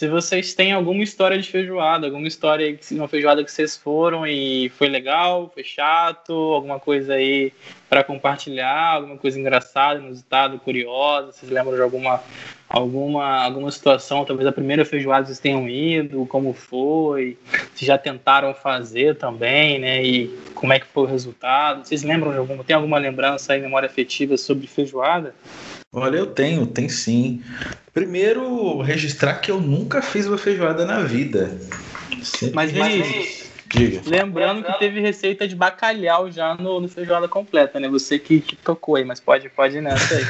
[0.00, 4.70] Se vocês têm alguma história de feijoada, alguma história, uma feijoada que vocês foram e
[4.70, 7.52] foi legal, foi chato, alguma coisa aí
[7.86, 11.32] para compartilhar, alguma coisa engraçada, inusitada, curiosa.
[11.32, 12.18] Vocês lembram de alguma
[12.66, 17.36] alguma, alguma situação, talvez a primeira feijoada vocês tenham ido, como foi,
[17.74, 20.02] se já tentaram fazer também, né?
[20.02, 21.84] E como é que foi o resultado?
[21.84, 25.34] Vocês lembram de alguma, tem alguma lembrança aí, memória afetiva sobre feijoada?
[25.92, 27.42] Olha, eu tenho, tem sim.
[27.92, 31.58] Primeiro, registrar que eu nunca fiz uma feijoada na vida.
[32.22, 34.00] Sempre Mas, Vinícius, Diga.
[34.04, 37.88] Lembrando que teve receita de bacalhau já no, no feijoada completa, né?
[37.88, 40.24] Você que, que, tocou aí, mas pode, pode ir nessa aí.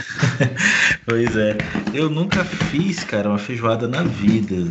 [1.06, 1.56] pois é.
[1.94, 4.70] Eu nunca fiz, cara, uma feijoada na vida.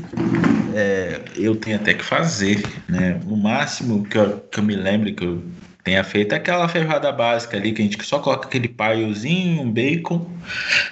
[0.75, 3.19] É, eu tenho até que fazer, né?
[3.25, 5.41] No máximo que eu, que eu me lembro que eu
[5.89, 10.29] tenha feito aquela feijoada básica ali, que a gente só coloca aquele paiozinho, um bacon.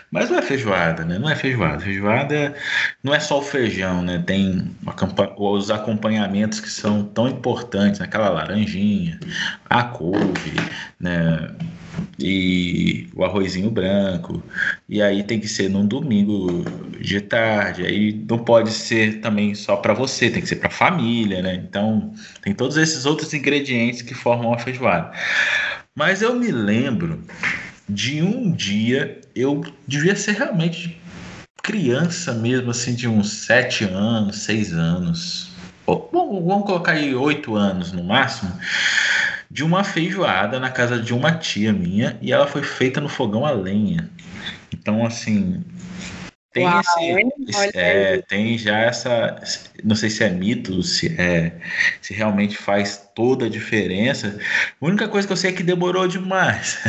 [0.10, 1.20] Mas não é feijoada, né?
[1.20, 1.80] Não é feijoada.
[1.80, 2.56] Feijoada
[3.04, 4.24] não é só o feijão, né?
[4.26, 4.76] Tem
[5.38, 9.20] os acompanhamentos que são tão importantes, aquela laranjinha,
[9.70, 10.56] a couve,
[11.00, 11.48] né?
[12.20, 14.42] E o arrozinho branco.
[14.90, 16.66] E aí tem que ser num domingo
[17.00, 17.86] de tarde.
[17.86, 21.56] Aí não pode ser também só para você, tem que ser para família, né?
[21.56, 25.12] Então tem todos esses outros ingredientes que formam a feijoada.
[25.96, 27.22] Mas eu me lembro
[27.88, 31.00] de um dia, eu devia ser realmente
[31.64, 35.52] criança mesmo, assim, de uns sete anos, seis anos.
[35.86, 38.52] Ou, vamos colocar aí oito anos no máximo
[39.50, 43.46] de uma feijoada na casa de uma tia minha e ela foi feita no fogão
[43.46, 44.10] a lenha.
[44.72, 45.64] Então, assim,
[46.58, 49.40] tem Uau, esse, esse é, tem já essa,
[49.84, 51.52] não sei se é mito, se é,
[52.02, 54.40] se realmente faz toda a diferença.
[54.82, 56.80] A única coisa que eu sei é que demorou demais.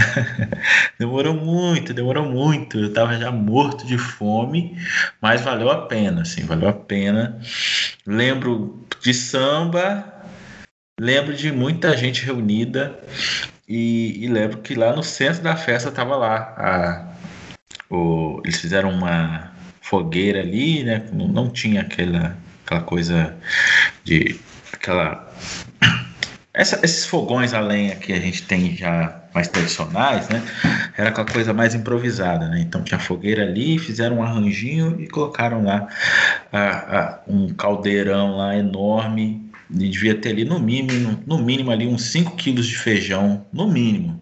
[0.99, 2.79] demorou muito, demorou muito.
[2.79, 4.79] Eu tava já morto de fome,
[5.21, 7.39] mas valeu a pena, assim, valeu a pena.
[8.07, 10.18] Lembro de samba,
[10.99, 12.99] Lembro de muita gente reunida
[13.69, 16.55] e, e lembro que lá no centro da festa estava lá.
[16.57, 21.07] A, o, eles fizeram uma fogueira ali, né?
[21.13, 23.37] Não, não tinha aquela, aquela coisa
[24.05, 24.41] de.
[24.73, 25.33] aquela.
[26.53, 30.43] Essa, esses fogões a lenha que a gente tem já mais tradicionais, né?
[30.97, 32.59] Era aquela coisa mais improvisada, né?
[32.61, 35.87] Então tinha fogueira ali, fizeram um arranjinho e colocaram lá
[37.29, 42.37] um caldeirão lá enorme e devia ter ali no mínimo, no mínimo ali uns 5
[42.37, 44.21] quilos de feijão, no mínimo.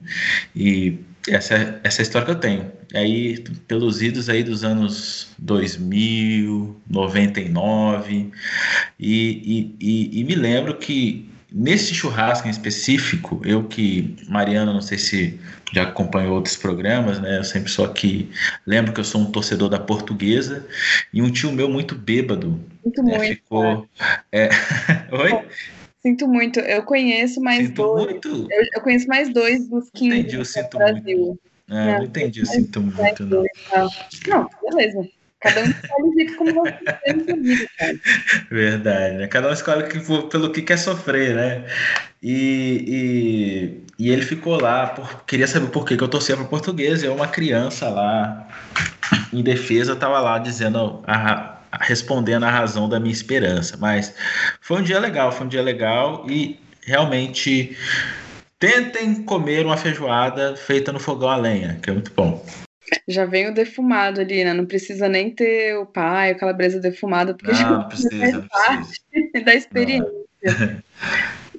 [0.55, 2.73] E essa, essa é história que eu tenho.
[2.95, 8.31] aí pelos idos aí dos anos 2000, 99,
[8.99, 14.83] e, e, e, e me lembro que nesse churrasco em específico, eu que, Mariana, não
[14.83, 15.41] sei se
[15.73, 17.39] já acompanhou outros programas, né?
[17.39, 18.31] Eu sempre sou aqui,
[18.67, 20.67] lembro que eu sou um torcedor da portuguesa,
[21.13, 22.61] e um tio meu muito bêbado.
[22.85, 23.35] Muito né, muito.
[23.35, 23.89] Ficou.
[24.31, 24.51] É...
[25.11, 25.49] Oi?
[26.03, 26.61] Sinto muito.
[26.61, 28.05] Eu conheço mais sinto dois.
[28.05, 28.47] Muito.
[28.51, 31.19] Eu, eu, conheço mais dois dos que entendi, eu sinto Brasil.
[31.19, 31.41] Muito.
[31.69, 33.27] É, não, entendi, eu sinto muito.
[33.27, 33.45] Não.
[34.29, 35.09] não, beleza.
[35.47, 38.01] Cada um escolhe o jeito como você vida, cara.
[38.51, 39.27] Verdade, né?
[39.29, 39.85] Cada um escolhe
[40.31, 41.65] pelo que quer sofrer, né?
[42.21, 47.05] E, e, e ele ficou lá, por, queria saber por que, eu torcia para português.
[47.05, 48.49] E uma criança lá,
[49.33, 53.77] em defesa, estava lá dizendo, a, respondendo a razão da minha esperança.
[53.77, 54.13] Mas
[54.61, 57.77] foi um dia legal, foi um dia legal e realmente
[58.59, 62.45] tentem comer uma feijoada feita no fogão a lenha, que é muito bom.
[63.09, 64.53] Já vem o defumado ali, né?
[64.53, 69.55] Não precisa nem ter o pai, a calabresa defumada, porque não, já precisa, parte da
[69.55, 70.13] experiência.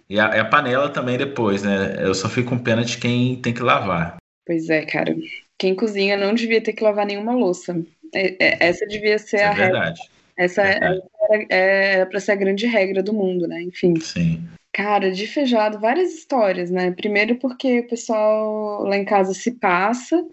[0.10, 1.98] e a, a, panela também depois, né?
[2.00, 4.18] Eu só fico com pena de quem tem que lavar.
[4.46, 5.16] Pois é, cara.
[5.58, 7.78] Quem cozinha não devia ter que lavar nenhuma louça.
[8.14, 10.00] É, é, essa devia ser Isso a é verdade.
[10.00, 10.18] regra.
[10.38, 11.00] Essa é,
[11.32, 13.62] é, é para ser a grande regra do mundo, né?
[13.64, 14.00] Enfim.
[14.00, 14.48] Sim.
[14.72, 16.92] Cara, de feijoada, várias histórias, né?
[16.92, 20.24] Primeiro porque o pessoal lá em casa se passa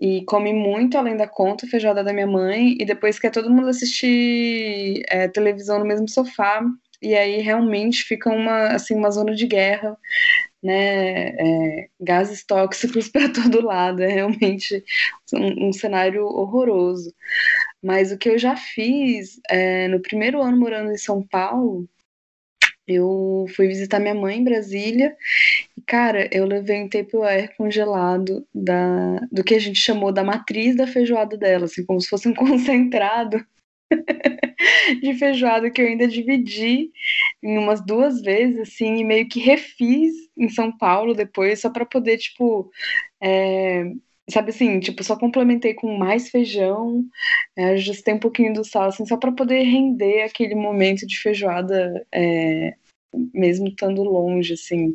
[0.00, 3.68] e come muito além da conta, feijoada da minha mãe, e depois quer todo mundo
[3.68, 6.62] assistir é, televisão no mesmo sofá,
[7.00, 9.96] e aí realmente fica uma, assim, uma zona de guerra,
[10.62, 14.84] né, é, gases tóxicos para todo lado, é realmente
[15.34, 17.14] um, um, cenário horroroso.
[17.82, 21.88] Mas o que eu já fiz é, no primeiro ano morando em São Paulo,
[22.86, 25.14] eu fui visitar minha mãe em Brasília
[25.88, 30.86] cara, eu levei um Tupperware congelado da, do que a gente chamou da matriz da
[30.86, 33.44] feijoada dela, assim, como se fosse um concentrado
[35.00, 36.90] de feijoada que eu ainda dividi
[37.42, 41.86] em umas duas vezes, assim, e meio que refiz em São Paulo depois, só para
[41.86, 42.70] poder, tipo,
[43.22, 43.84] é,
[44.28, 47.02] sabe assim, tipo, só complementei com mais feijão,
[47.56, 52.06] é, ajustei um pouquinho do sal, assim, só para poder render aquele momento de feijoada,
[52.12, 52.74] é,
[53.32, 54.94] mesmo estando longe, assim.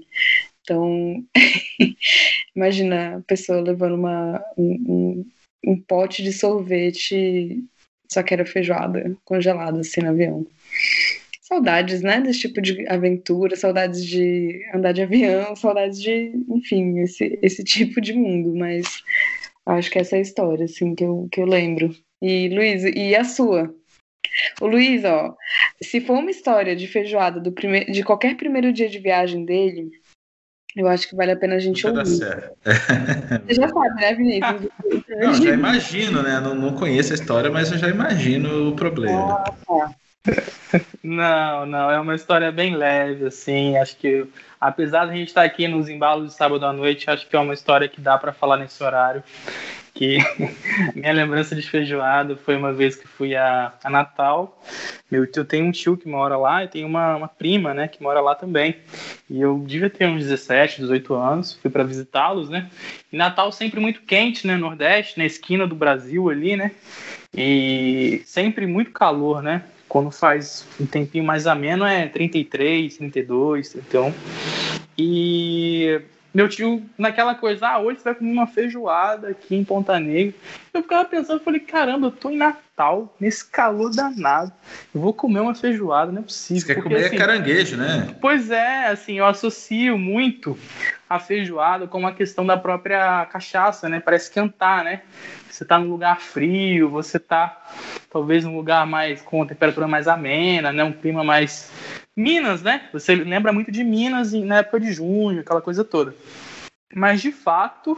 [0.63, 1.23] Então,
[2.55, 5.25] imagina a pessoa levando uma, um,
[5.65, 7.63] um, um pote de sorvete,
[8.11, 10.47] só que era feijoada congelada, assim, no avião
[11.53, 17.37] saudades, né, desse tipo de aventura, saudades de andar de avião, saudades de, enfim, esse,
[17.41, 19.03] esse tipo de mundo, mas
[19.65, 21.95] acho que essa é a história, assim, que eu, que eu lembro.
[22.21, 23.73] E, Luiz, e a sua?
[24.61, 25.35] O Luiz, ó,
[25.81, 27.85] se for uma história de feijoada do prime...
[27.85, 29.91] de qualquer primeiro dia de viagem dele,
[30.75, 32.03] eu acho que vale a pena a gente ouvir.
[32.03, 34.71] Você já sabe, né, Vinícius?
[35.09, 36.39] Não, já imagino, né?
[36.39, 39.43] Não, não conheço a história, mas eu já imagino o problema.
[39.45, 39.95] Ah, tá.
[41.03, 43.77] Não, não, é uma história bem leve, assim.
[43.77, 44.25] Acho que,
[44.59, 47.39] apesar de a gente estar aqui nos embalos de sábado à noite, acho que é
[47.39, 49.23] uma história que dá para falar nesse horário.
[49.93, 50.17] Que
[50.95, 54.61] minha lembrança de feijoada foi uma vez que fui a, a Natal.
[55.09, 58.01] Meu tio tem um tio que mora lá e tem uma, uma prima, né, que
[58.01, 58.77] mora lá também.
[59.29, 62.69] E eu devia ter uns 17, 18 anos, fui para visitá-los, né?
[63.11, 66.71] E Natal sempre muito quente, né, Nordeste, na esquina do Brasil ali, né?
[67.35, 69.63] E sempre muito calor, né?
[69.87, 74.13] Quando faz um tempinho mais ameno é 33, 32, 31.
[74.97, 76.01] E
[76.33, 80.33] meu tio, naquela coisa, ah, hoje você vai comer uma feijoada aqui em Ponta Negra.
[80.73, 84.51] Eu ficava pensando, falei, caramba, eu tô em Natal, nesse calor danado.
[84.93, 86.61] Eu vou comer uma feijoada, não é possível.
[86.61, 88.15] Você quer porque, comer assim, caranguejo, né?
[88.19, 90.57] Pois é, assim, eu associo muito
[91.07, 93.99] a feijoada com a questão da própria cachaça, né?
[93.99, 95.01] Para esquentar, né?
[95.51, 97.63] Você tá num lugar frio, você tá
[98.09, 100.83] talvez num lugar mais com temperatura mais amena, né?
[100.83, 101.71] Um clima mais
[102.15, 102.89] Minas, né?
[102.93, 106.13] Você lembra muito de Minas na época de junho, aquela coisa toda.
[106.93, 107.97] Mas de fato,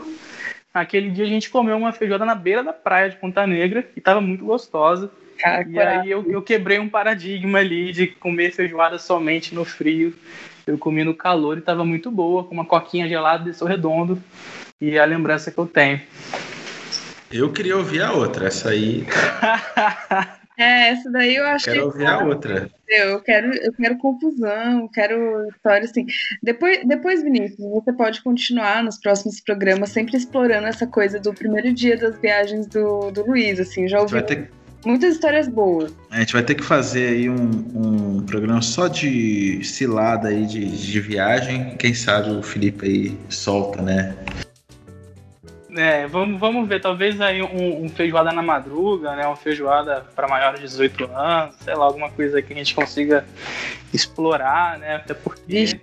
[0.73, 3.99] aquele dia a gente comeu uma feijoada na beira da praia de Ponta Negra e
[3.99, 5.11] estava muito gostosa.
[5.37, 5.69] Caraca.
[5.69, 10.13] E aí eu, eu quebrei um paradigma ali de comer feijoada somente no frio.
[10.65, 14.21] Eu comi no calor e estava muito boa, com uma coquinha gelada de redondo.
[14.81, 16.01] E é a lembrança que eu tenho.
[17.31, 19.05] Eu queria ouvir a outra, essa aí.
[20.57, 21.85] é, essa daí eu acho quero que.
[21.85, 22.69] ouvir a outra.
[22.87, 26.05] Eu quero, eu quero confusão, quero história assim.
[26.41, 31.73] Depois, depois, Vinícius, você pode continuar nos próximos programas, sempre explorando essa coisa do primeiro
[31.73, 34.49] dia das viagens do, do Luiz, assim, já ouvi ter...
[34.85, 35.93] muitas histórias boas.
[36.11, 40.65] A gente vai ter que fazer aí um, um programa só de cilada aí de,
[40.65, 41.75] de viagem.
[41.77, 44.15] Quem sabe o Felipe aí solta, né?
[45.75, 49.25] É, vamos, vamos ver, talvez aí um, um feijoada na madruga, né?
[49.25, 53.25] Uma feijoada para maiores de 18 anos, sei lá, alguma coisa que a gente consiga
[53.93, 54.95] explorar, né?
[54.95, 55.79] Até porque.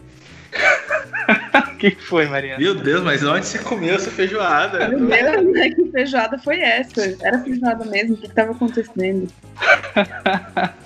[1.72, 2.61] O que foi, Mariana?
[2.61, 4.88] Meu Deus, mas onde você comeu essa feijoada?
[4.88, 5.70] Meu Deus, né?
[5.70, 7.16] que feijoada foi essa?
[7.20, 8.14] Era feijoada mesmo?
[8.14, 9.28] O que estava acontecendo?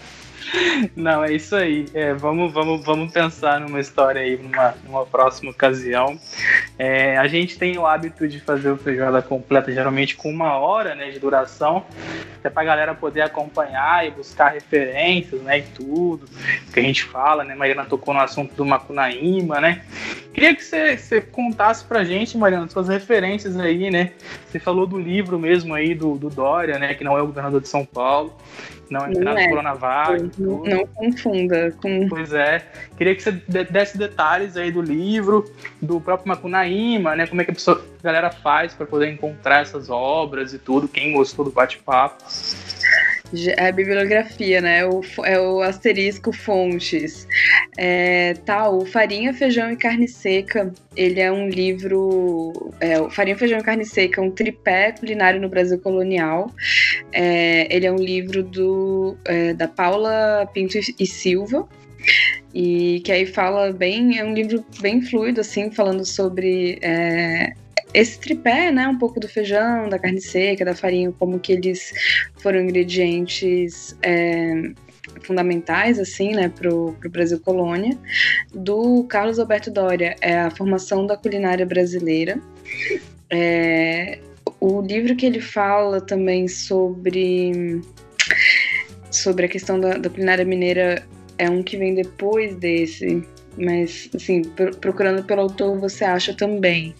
[0.94, 1.86] Não, é isso aí.
[1.94, 6.18] É, vamos, vamos, vamos pensar numa história aí numa, numa próxima ocasião.
[6.78, 10.94] É, a gente tem o hábito de fazer o feijoada completa, geralmente com uma hora
[10.94, 11.84] né, de duração,
[12.38, 16.28] até para a galera poder acompanhar e buscar referências né, e tudo
[16.72, 17.44] que a gente fala.
[17.44, 17.54] Né?
[17.54, 19.82] Mariana tocou no assunto do Macunaíma, né?
[20.32, 24.12] Queria que você, você contasse pra gente, Mariana, suas referências aí, né?
[24.46, 26.94] Você falou do livro mesmo aí do, do Dória, né?
[26.94, 28.36] Que não é o governador de São Paulo.
[28.90, 29.48] Não é Renato é.
[29.48, 30.30] Coronavac.
[30.38, 32.08] Não, não, confunda com.
[32.08, 32.62] Pois é.
[32.96, 37.26] Queria que você desse detalhes aí do livro, do próprio Macunaíma, né?
[37.26, 40.88] Como é que a, pessoa, a galera faz para poder encontrar essas obras e tudo,
[40.88, 42.24] quem gostou do bate-papo.
[43.56, 44.86] É a bibliografia, né?
[44.86, 47.26] O, é o asterisco fontes.
[47.76, 52.72] É, tá, o Farinha, Feijão e Carne Seca, ele é um livro.
[52.78, 56.50] É, o Farinha, Feijão e Carne Seca, um tripé culinário no Brasil colonial.
[57.12, 61.68] É, ele é um livro do, é, da Paula Pinto e Silva.
[62.54, 67.52] E que aí fala bem, é um livro bem fluido, assim, falando sobre é,
[67.96, 71.92] esse tripé, né, um pouco do feijão, da carne seca, da farinha, como que eles
[72.36, 74.70] foram ingredientes é,
[75.22, 77.98] fundamentais, assim, né, pro, pro Brasil Colônia.
[78.54, 82.38] Do Carlos Alberto Doria é a formação da culinária brasileira.
[83.30, 84.18] É,
[84.60, 87.80] o livro que ele fala também sobre
[89.10, 91.02] sobre a questão da, da culinária mineira
[91.38, 93.26] é um que vem depois desse,
[93.56, 94.42] mas assim,
[94.80, 96.94] procurando pelo autor você acha também.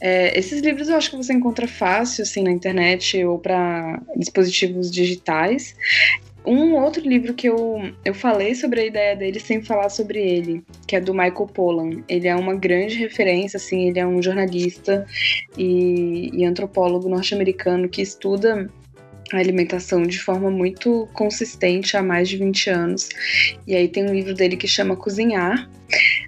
[0.00, 4.90] É, esses livros eu acho que você encontra fácil assim na internet ou para dispositivos
[4.90, 5.74] digitais.
[6.46, 10.62] Um outro livro que eu, eu falei sobre a ideia dele sem falar sobre ele,
[10.86, 12.04] que é do Michael Pollan.
[12.08, 15.04] Ele é uma grande referência, assim, ele é um jornalista
[15.58, 18.70] e, e antropólogo norte-americano que estuda
[19.32, 23.08] a alimentação de forma muito consistente há mais de 20 anos.
[23.66, 25.68] E aí tem um livro dele que chama Cozinhar,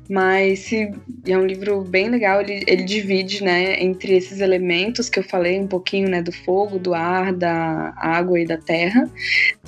[0.08, 0.90] mas se,
[1.26, 5.60] é um livro bem legal, ele, ele divide, né, entre esses elementos que eu falei
[5.60, 9.08] um pouquinho, né, do fogo, do ar, da água e da terra,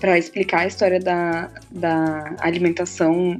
[0.01, 3.39] para explicar a história da, da alimentação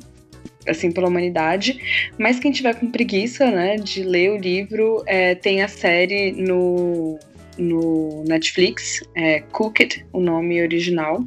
[0.69, 2.11] assim pela humanidade.
[2.19, 7.19] Mas quem tiver com preguiça, né, de ler o livro, é, tem a série no
[7.61, 11.25] no Netflix, é Cooked, o nome original.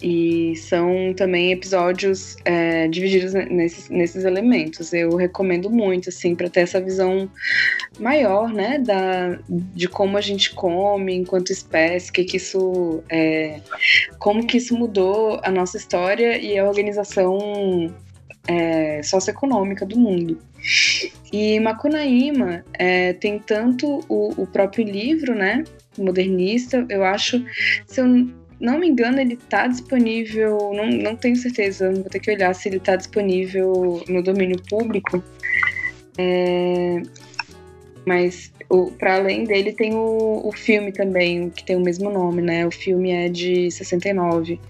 [0.00, 4.92] E são também episódios é, divididos nesses, nesses elementos.
[4.92, 7.28] Eu recomendo muito, assim, para ter essa visão
[7.98, 13.60] maior, né, da, de como a gente come enquanto espécie, que, que isso, é,
[14.20, 17.92] como que isso mudou a nossa história e a organização
[18.46, 20.38] é, socioeconômica do mundo.
[21.32, 25.64] E Macunaíma é, tem tanto o, o, próprio livro, né,
[25.98, 27.44] modernista, eu acho,
[27.86, 28.06] se eu
[28.60, 32.68] não me engano, ele está disponível, não, não tenho certeza, vou ter que olhar se
[32.68, 35.22] ele está disponível no domínio público.
[36.18, 37.02] É,
[38.06, 38.52] mas
[38.98, 42.66] para além dele tem o, o filme também, que tem o mesmo nome, né?
[42.66, 44.60] O filme é de 69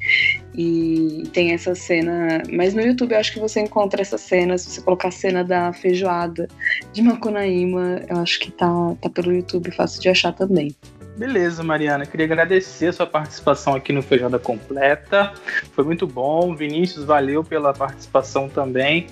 [0.56, 2.42] e tem essa cena.
[2.50, 5.44] Mas no YouTube eu acho que você encontra essa cena, se você colocar a cena
[5.44, 6.48] da feijoada
[6.92, 8.66] de Macunaíma, eu acho que tá,
[9.00, 10.74] tá pelo YouTube, fácil de achar também.
[11.16, 12.04] Beleza, Mariana.
[12.04, 15.32] Queria agradecer a sua participação aqui no Feijada Completa.
[15.72, 16.54] Foi muito bom.
[16.54, 19.06] Vinícius, valeu pela participação também.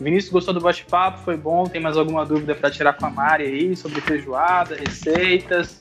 [0.00, 1.18] Vinícius, gostou do bate-papo?
[1.18, 1.64] Foi bom?
[1.64, 5.78] Tem mais alguma dúvida para tirar com a Mari aí sobre feijoada, receitas?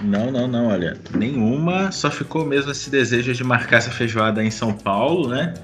[0.00, 1.92] Não, não, não, olha, nenhuma.
[1.92, 5.54] Só ficou mesmo esse desejo de marcar essa feijoada em São Paulo, né?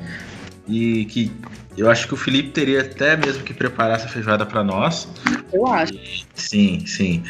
[0.68, 1.32] E que
[1.76, 5.08] eu acho que o Felipe teria até mesmo que preparar essa feijoada para nós.
[5.52, 5.94] Eu acho.
[6.34, 7.22] Sim, sim.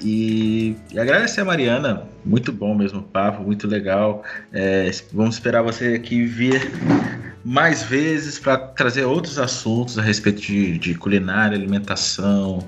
[0.00, 4.22] E, e, agradecer a Mariana, muito bom mesmo o papo, muito legal.
[4.52, 6.70] É, vamos esperar você aqui vir
[7.44, 12.60] mais vezes para trazer outros assuntos a respeito de, de culinária, alimentação,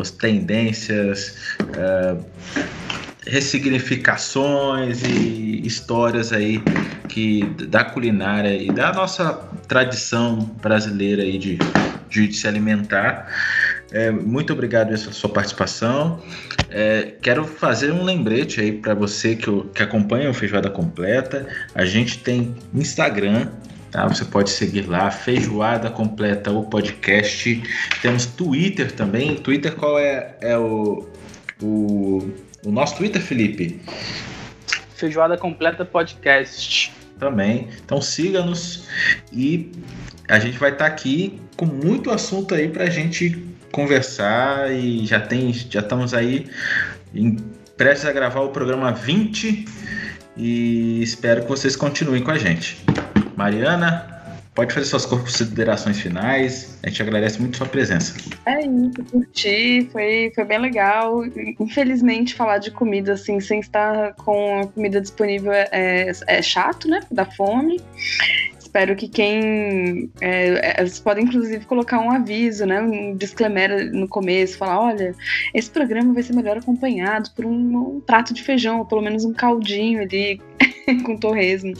[0.00, 1.36] as tendências.
[1.76, 2.16] É,
[3.30, 6.60] ressignificações e histórias aí
[7.08, 9.34] que da culinária e da nossa
[9.68, 11.56] tradição brasileira aí de,
[12.08, 13.28] de, se alimentar.
[13.92, 16.20] É, muito obrigado pela sua participação.
[16.70, 21.46] É, quero fazer um lembrete aí para você que, que acompanha o Feijoada Completa.
[21.72, 23.48] A gente tem Instagram,
[23.92, 24.06] Tá?
[24.06, 27.60] Você pode seguir lá, Feijoada Completa o podcast.
[28.00, 29.34] Temos Twitter também.
[29.34, 31.08] Twitter qual é, é o,
[31.60, 32.30] o,
[32.64, 33.80] o nosso Twitter, Felipe?
[34.94, 36.92] Feijoada Completa Podcast.
[37.18, 37.68] Também.
[37.84, 38.86] Então siga-nos
[39.32, 39.70] e
[40.28, 45.06] a gente vai estar tá aqui com muito assunto aí para a gente conversar e
[45.06, 46.50] já tem, já estamos aí
[47.14, 47.36] em,
[47.76, 49.64] prestes a gravar o programa 20
[50.36, 52.82] e espero que vocês continuem com a gente.
[53.36, 54.19] Mariana,
[54.60, 56.78] pode fazer suas considerações finais.
[56.82, 58.14] A gente agradece muito sua presença.
[58.44, 61.24] É isso, curti, foi, foi bem legal.
[61.58, 67.00] Infelizmente, falar de comida assim, sem estar com a comida disponível é, é chato, né?
[67.10, 67.80] Dá fome
[68.58, 70.10] espero que quem.
[70.20, 72.80] É, é, podem, inclusive, colocar um aviso, né?
[72.80, 75.14] Um disclaimer no começo, falar: olha,
[75.54, 79.24] esse programa vai ser melhor acompanhado por um, um prato de feijão, ou pelo menos
[79.24, 80.40] um caldinho ali
[81.04, 81.72] com torresmo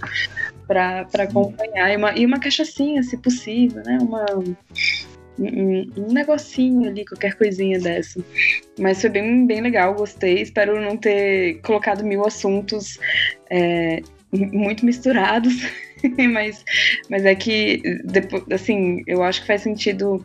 [0.71, 1.93] para acompanhar.
[1.93, 3.99] E uma, e uma cachaçinha, se possível, né?
[4.01, 4.25] Uma.
[4.37, 4.55] Um,
[5.97, 8.23] um, negocinho ali, qualquer coisinha dessa.
[8.79, 10.43] Mas foi bem, bem legal, gostei.
[10.43, 12.99] Espero não ter colocado mil assuntos
[13.49, 14.01] é,
[14.33, 15.55] muito misturados.
[16.33, 16.63] mas,
[17.09, 20.25] mas é que, depois, assim, eu acho que faz sentido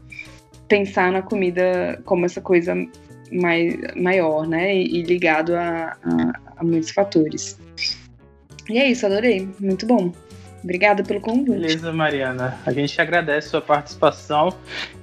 [0.68, 2.76] pensar na comida como essa coisa
[3.32, 4.76] mai, maior, né?
[4.76, 7.58] E, e ligado a, a, a muitos fatores.
[8.70, 9.48] E é isso, adorei.
[9.60, 10.12] Muito bom.
[10.66, 11.52] Obrigada pelo convite.
[11.52, 12.58] Beleza, Mariana.
[12.66, 14.52] A gente agradece a sua participação.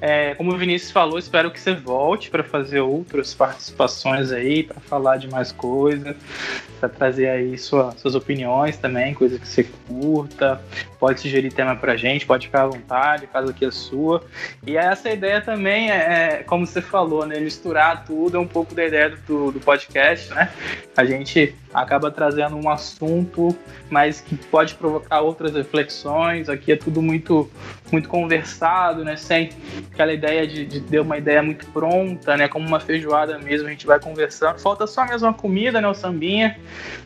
[0.00, 4.80] É, como o Vinícius falou, espero que você volte para fazer outras participações aí, para
[4.80, 6.16] falar de mais coisas,
[6.80, 10.60] para trazer aí sua, suas opiniões também, coisa que você curta.
[10.98, 14.24] Pode sugerir tema para a gente, pode ficar à vontade, casa aqui é sua.
[14.66, 17.38] E essa ideia também é, é, como você falou, né?
[17.38, 20.50] Misturar tudo é um pouco da ideia do, do podcast, né?
[20.96, 23.56] A gente acaba trazendo um assunto,
[23.88, 26.48] mas que pode provocar outras reflexões.
[26.48, 27.50] Aqui é tudo muito,
[27.90, 29.16] muito conversado, né?
[29.16, 29.50] Sem
[29.92, 32.48] aquela ideia de, de ter uma ideia muito pronta, né?
[32.48, 34.58] Como uma feijoada mesmo, a gente vai conversando.
[34.58, 35.88] Falta só mesmo a comida, né?
[35.88, 36.58] O sambinha,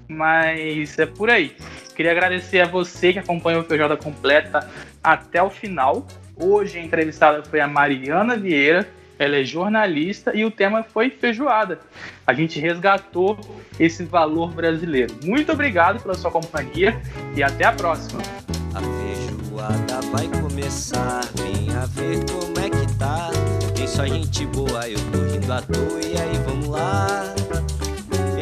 [0.08, 1.56] mas é por aí.
[1.94, 4.68] Queria agradecer a você que acompanhou o Feijoada Completa
[5.02, 6.06] até o final.
[6.36, 8.86] Hoje a entrevistada foi a Mariana Vieira,
[9.18, 11.80] ela é jornalista e o tema foi feijoada.
[12.26, 13.38] A gente resgatou
[13.78, 15.14] esse valor brasileiro.
[15.24, 17.00] Muito obrigado pela sua companhia
[17.34, 18.20] e até a próxima.
[18.74, 23.30] A feijoada vai começar, venha ver como é que tá.
[23.74, 27.34] Tem só gente boa, eu tô rindo à toa e aí vamos lá.